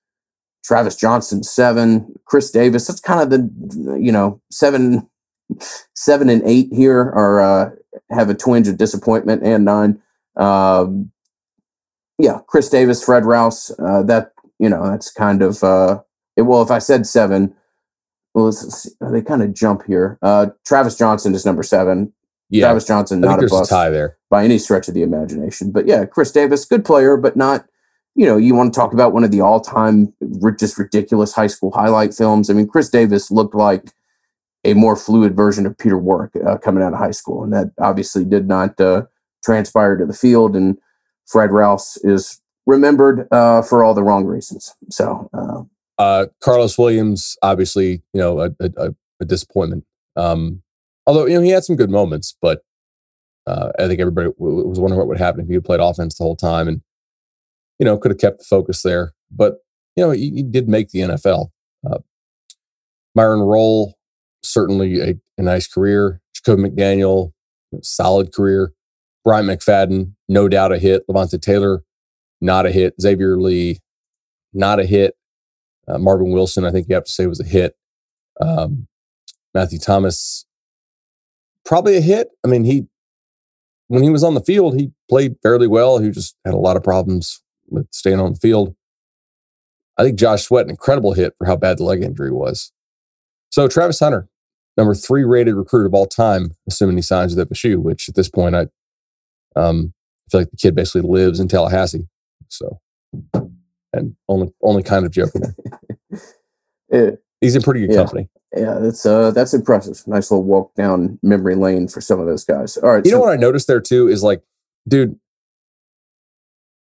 [0.64, 2.86] Travis Johnson seven, Chris Davis.
[2.86, 5.08] That's kind of the you know seven,
[5.94, 7.70] seven and eight here are uh,
[8.10, 10.00] have a twinge of disappointment and nine.
[10.36, 11.12] Um,
[12.18, 13.70] yeah, Chris Davis, Fred Rouse.
[13.78, 16.00] Uh, that you know that's kind of uh,
[16.36, 16.62] it, well.
[16.62, 17.54] If I said seven,
[18.34, 18.52] well,
[19.00, 20.18] they kind of jump here.
[20.22, 22.12] Uh, Travis Johnson is number seven.
[22.50, 25.72] Yeah, Travis Johnson, not a bust a tie there by any stretch of the imagination.
[25.72, 27.66] But yeah, Chris Davis, good player, but not
[28.16, 30.12] you know, you want to talk about one of the all time
[30.58, 32.48] just ridiculous high school highlight films.
[32.48, 33.92] I mean, Chris Davis looked like
[34.64, 37.44] a more fluid version of Peter Warrick uh, coming out of high school.
[37.44, 39.02] And that obviously did not uh,
[39.44, 40.56] transpire to the field.
[40.56, 40.78] And
[41.26, 44.74] Fred Rouse is remembered uh, for all the wrong reasons.
[44.90, 45.62] So, uh,
[45.98, 49.84] uh, Carlos Williams, obviously, you know, a, a, a disappointment.
[50.16, 50.62] Um,
[51.06, 52.62] although, you know, he had some good moments, but
[53.46, 56.24] uh, I think everybody was wondering what would happen if he had played offense the
[56.24, 56.68] whole time.
[56.68, 56.82] And
[57.78, 59.12] you know, could have kept the focus there.
[59.30, 59.58] But,
[59.96, 61.50] you know, he, he did make the NFL.
[61.88, 61.98] Uh,
[63.14, 63.94] Myron Rolle,
[64.42, 66.20] certainly a, a, nice career.
[66.34, 67.32] Jacobbi McDaniel,
[67.82, 68.72] solid career.
[69.24, 71.06] Brian McFadden, no doubt a hit.
[71.08, 71.82] Levonta Taylor,
[72.40, 72.94] not a hit.
[73.00, 73.80] Xavier Lee,
[74.52, 75.14] not a hit.
[75.88, 77.76] Uh, Marvin Wilson, I think you have to say was a hit.
[78.40, 78.88] Um,
[79.54, 80.46] Matthew Thomas,
[81.64, 82.28] probably a hit.
[82.44, 82.86] I mean, he
[83.88, 85.98] when he was on the field, he played fairly well.
[85.98, 88.74] He just had a lot of problems with staying on the field.
[89.96, 92.72] I think Josh Sweat, an incredible hit for how bad the leg injury was.
[93.50, 94.28] So Travis Hunter,
[94.76, 98.28] number three rated recruit of all time, assuming he signs with FSU, which at this
[98.28, 98.66] point I
[99.54, 99.94] um,
[100.30, 102.06] feel like the kid basically lives in Tallahassee.
[102.48, 102.80] So,
[103.92, 105.42] and only only kind of joking.
[107.40, 107.96] He's in pretty good yeah.
[107.96, 108.28] company.
[108.56, 110.02] Yeah, that's uh that's impressive.
[110.06, 112.76] Nice little walk down memory lane for some of those guys.
[112.76, 113.04] All right.
[113.04, 114.42] You so, know what I noticed there too is like,
[114.88, 115.18] dude,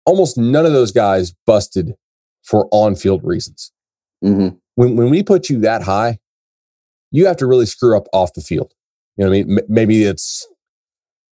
[0.04, 1.94] almost none of those guys busted
[2.42, 3.72] for on field reasons.
[4.24, 4.56] Mm-hmm.
[4.74, 6.18] When, when we put you that high,
[7.10, 8.72] you have to really screw up off the field.
[9.16, 9.58] You know what I mean?
[9.58, 10.46] M- maybe it's,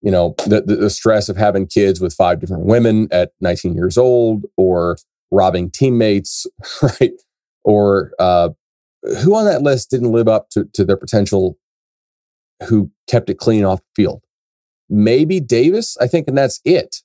[0.03, 3.99] you know, the, the, stress of having kids with five different women at 19 years
[3.99, 4.97] old or
[5.31, 6.47] robbing teammates,
[6.83, 7.13] right?
[7.65, 8.51] Or uh,
[9.23, 11.59] who on that list didn't live up to, to their potential
[12.67, 14.23] who kept it clean off the field?
[14.89, 16.97] Maybe Davis, I think, and that's it.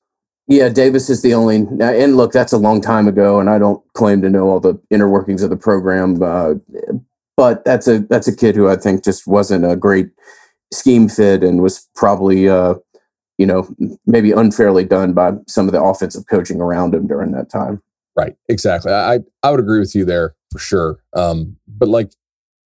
[0.47, 1.65] Yeah, Davis is the only.
[1.81, 4.79] And look, that's a long time ago, and I don't claim to know all the
[4.91, 6.21] inner workings of the program.
[6.21, 6.55] Uh,
[7.35, 10.09] but that's a that's a kid who I think just wasn't a great
[10.71, 12.75] scheme fit and was probably, uh,
[13.37, 13.67] you know,
[14.05, 17.81] maybe unfairly done by some of the offensive coaching around him during that time.
[18.15, 18.35] Right.
[18.47, 18.93] Exactly.
[18.93, 20.99] I I would agree with you there for sure.
[21.13, 22.11] Um, but like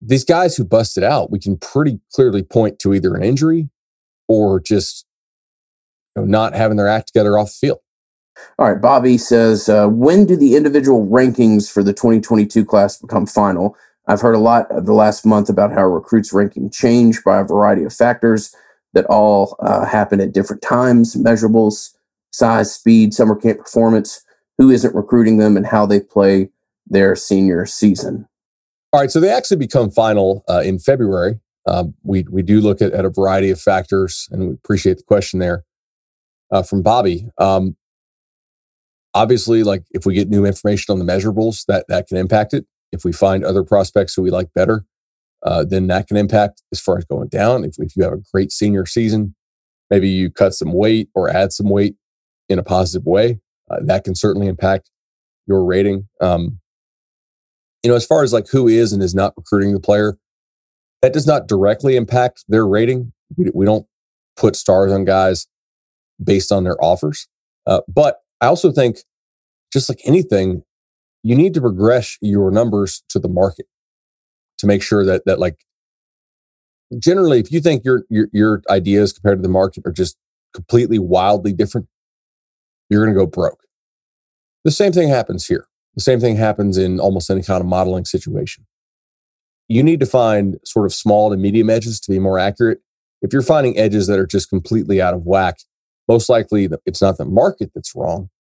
[0.03, 3.71] these guys who busted out, we can pretty clearly point to either an injury
[4.29, 5.07] or just
[6.15, 7.79] you know, not having their act together off the field.
[8.59, 13.27] All right, Bobby says, uh, when do the individual rankings for the 2022 class become
[13.27, 13.77] final?
[14.07, 17.85] I've heard a lot the last month about how recruits' ranking change by a variety
[17.85, 18.55] of factors
[18.95, 21.95] that all uh, happen at different times, measurables,
[22.33, 24.23] size, speed, summer camp performance,
[24.57, 26.51] who isn't recruiting them, and how they play
[26.87, 28.27] their senior season.
[28.93, 31.39] All right, so they actually become final uh, in February.
[31.67, 35.05] Um, we we do look at, at a variety of factors, and we appreciate the
[35.05, 35.65] question there
[36.51, 37.29] uh, from Bobby.
[37.37, 37.77] Um,
[39.13, 42.67] obviously, like if we get new information on the measurables, that that can impact it.
[42.91, 44.87] If we find other prospects who we like better,
[45.45, 47.65] uh, then that can impact as far as going down.
[47.65, 49.35] If, if you have a great senior season,
[49.91, 51.97] maybe you cut some weight or add some weight
[52.49, 54.91] in a positive way, uh, that can certainly impact
[55.47, 56.09] your rating.
[56.21, 56.61] Um,
[57.83, 60.19] you know, as far as like who is and is not recruiting the player,
[61.03, 63.13] that does not directly impact their rating.
[63.37, 63.87] We, we don't
[64.37, 65.47] put stars on guys
[66.23, 67.29] based on their offers.
[67.67, 68.99] Uh, but I also think,
[69.73, 70.63] just like anything,
[71.23, 73.67] you need to progress your numbers to the market
[74.59, 75.65] to make sure that that like
[76.99, 80.17] generally, if you think your your your ideas compared to the market are just
[80.55, 81.87] completely wildly different,
[82.89, 83.61] you're going to go broke.
[84.65, 85.67] The same thing happens here.
[85.95, 88.67] The same thing happens in almost any kind of modeling situation.
[89.69, 92.81] You need to find sort of small to medium edges to be more accurate.
[93.21, 95.59] If you're finding edges that are just completely out of whack,
[96.07, 98.31] most likely it's not the market that's wrong,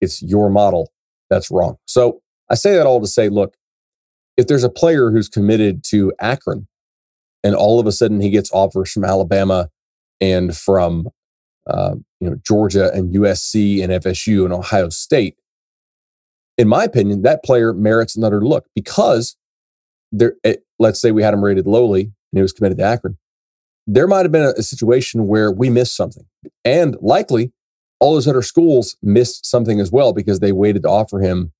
[0.00, 0.92] it's your model
[1.30, 1.76] that's wrong.
[1.86, 2.20] So
[2.50, 3.56] I say that all to say, look,
[4.36, 6.66] if there's a player who's committed to Akron
[7.42, 9.70] and all of a sudden he gets offers from Alabama
[10.20, 11.08] and from
[11.66, 15.36] uh, you know Georgia and USC and FSU and Ohio State,
[16.58, 19.36] in my opinion, that player merits another look because
[20.12, 20.34] there.
[20.44, 23.16] It, eh, let's say we had him rated lowly and he was committed to Akron.
[23.86, 26.26] There might have been a, a situation where we missed something,
[26.64, 27.52] and likely
[27.98, 31.52] all those other schools missed something as well because they waited to offer him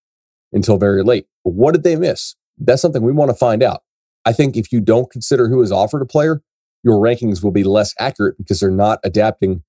[0.53, 1.27] until very late.
[1.45, 2.35] But what did they miss?
[2.59, 3.83] That's something we want to find out.
[4.25, 6.43] I think if you don't consider who is offered a player,
[6.83, 9.63] your rankings will be less accurate because they're not adapting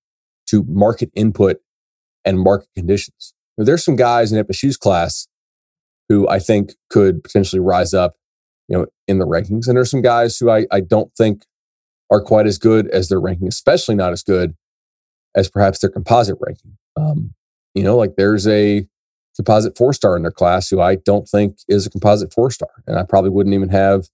[0.47, 1.57] to market input
[2.25, 3.33] and market conditions.
[3.57, 5.27] Now, there's some guys in FSU's class
[6.09, 8.15] who I think could potentially rise up,
[8.67, 9.67] you know, in the rankings.
[9.67, 11.43] And there's some guys who I, I don't think
[12.09, 14.55] are quite as good as their ranking, especially not as good
[15.35, 16.77] as perhaps their composite ranking.
[16.95, 17.33] Um,
[17.75, 18.87] you know, like there's a
[19.37, 22.69] composite four star in their class who I don't think is a composite four star.
[22.85, 24.07] And I probably wouldn't even have,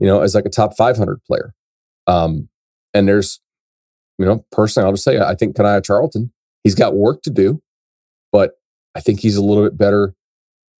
[0.00, 1.54] you know, as like a top 500 player.
[2.06, 2.48] Um,
[2.92, 3.40] and there's,
[4.18, 6.32] you know, personally, I'll just say, I think Kanaya Charlton,
[6.64, 7.62] he's got work to do,
[8.32, 8.52] but
[8.94, 10.14] I think he's a little bit better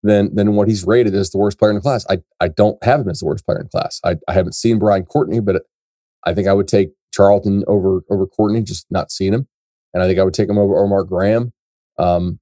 [0.03, 2.05] than than what he's rated as the worst player in the class.
[2.09, 4.01] I, I don't have him as the worst player in class.
[4.05, 5.63] I, I haven't seen Brian Courtney, but
[6.25, 9.49] I think I would take Charlton over over Courtney, just not seeing him.
[9.93, 11.53] And I think I would take him over Omar Graham.
[11.99, 12.41] Um,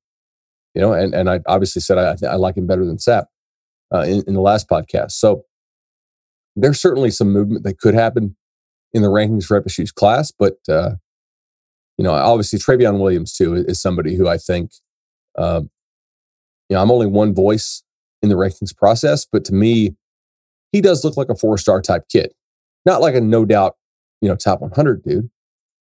[0.74, 3.24] you know, and, and I obviously said I, I like him better than Sapp
[3.94, 5.12] uh, in, in the last podcast.
[5.12, 5.44] So
[6.56, 8.36] there's certainly some movement that could happen
[8.92, 10.92] in the rankings for FSU's class, but uh,
[11.98, 14.72] you know, obviously Trevion Williams too is somebody who I think,
[15.38, 15.62] uh,
[16.68, 17.82] you know, I'm only one voice
[18.22, 19.96] in the rankings process, but to me,
[20.72, 22.32] he does look like a four star type kid,
[22.86, 23.76] not like a no doubt,
[24.20, 25.30] you know, top 100 dude,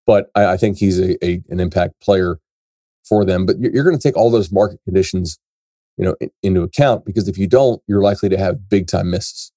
[0.06, 2.38] but I, I think he's a, a, an impact player
[3.04, 3.46] for them.
[3.46, 5.38] But you're, you're going to take all those market conditions,
[5.96, 9.10] you know, in, into account because if you don't, you're likely to have big time
[9.10, 9.52] misses.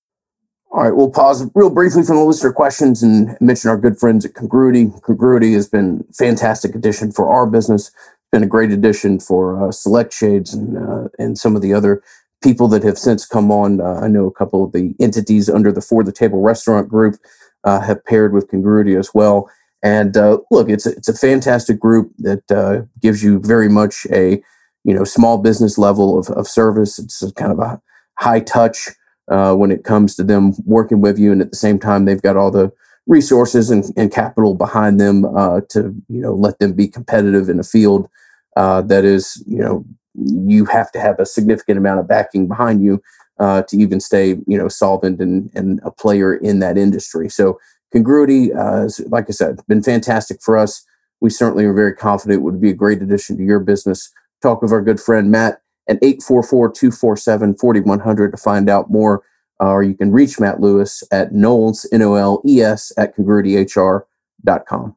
[0.71, 4.25] All right, we'll pause real briefly from the listener questions and mention our good friends
[4.25, 4.91] at Congruity.
[5.03, 7.91] Congruity has been fantastic addition for our business.
[8.33, 12.03] Been a great addition for uh, Select Shades and uh, and some of the other
[12.43, 13.79] people that have since come on.
[13.79, 17.15] Uh, I know a couple of the entities under the For the Table Restaurant Group
[17.63, 19.49] uh, have paired with Congruity as well.
[19.85, 24.07] And uh, look, it's a, it's a fantastic group that uh, gives you very much
[24.11, 24.41] a
[24.83, 26.97] you know small business level of, of service.
[26.97, 27.79] It's kind of a
[28.17, 28.89] high touch
[29.29, 32.21] uh, when it comes to them working with you, and at the same time, they've
[32.21, 32.71] got all the
[33.05, 37.59] resources and, and capital behind them uh, to you know let them be competitive in
[37.59, 38.09] a field
[38.55, 42.83] uh, that is you know you have to have a significant amount of backing behind
[42.83, 42.99] you
[43.39, 47.29] uh, to even stay you know solvent and, and a player in that industry.
[47.29, 47.59] So
[47.95, 50.85] Congruity, uh, like I said, been fantastic for us.
[51.21, 54.11] We certainly are very confident it would be a great addition to your business.
[54.41, 59.23] Talk with our good friend Matt at 844-247-4100 to find out more.
[59.61, 64.95] Uh, or you can reach Matt Lewis at Noles, N-O-L-E-S, at congruityhr.com.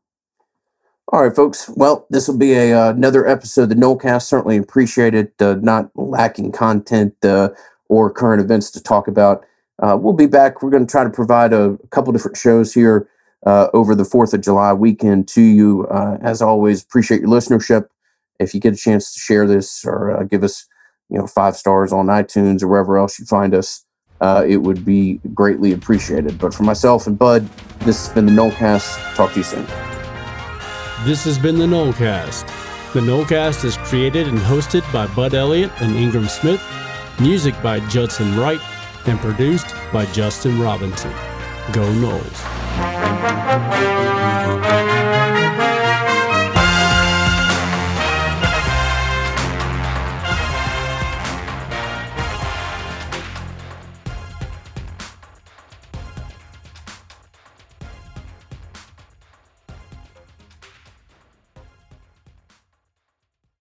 [1.11, 1.69] All right, folks.
[1.69, 4.23] Well, this will be a, uh, another episode of the Nolecast.
[4.23, 5.35] Certainly appreciate it.
[5.41, 7.51] Uh, not lacking content uh,
[7.89, 9.45] or current events to talk about.
[9.81, 10.63] Uh, we'll be back.
[10.63, 13.09] We're going to try to provide a, a couple different shows here
[13.47, 15.87] uh, over the 4th of July weekend to you.
[15.87, 17.89] Uh, as always, appreciate your listenership.
[18.41, 20.67] If you get a chance to share this or uh, give us,
[21.09, 23.85] you know, five stars on iTunes or wherever else you find us,
[24.21, 26.39] uh, it would be greatly appreciated.
[26.39, 27.49] But for myself and Bud,
[27.81, 29.15] this has been the Nolecast.
[29.15, 29.65] Talk to you soon.
[31.05, 32.47] This has been the Nolecast.
[32.93, 36.63] The Nolecast is created and hosted by Bud Elliott and Ingram Smith.
[37.21, 38.61] Music by Judson Wright
[39.09, 41.13] and produced by Justin Robinson.
[41.73, 42.45] Go Noles.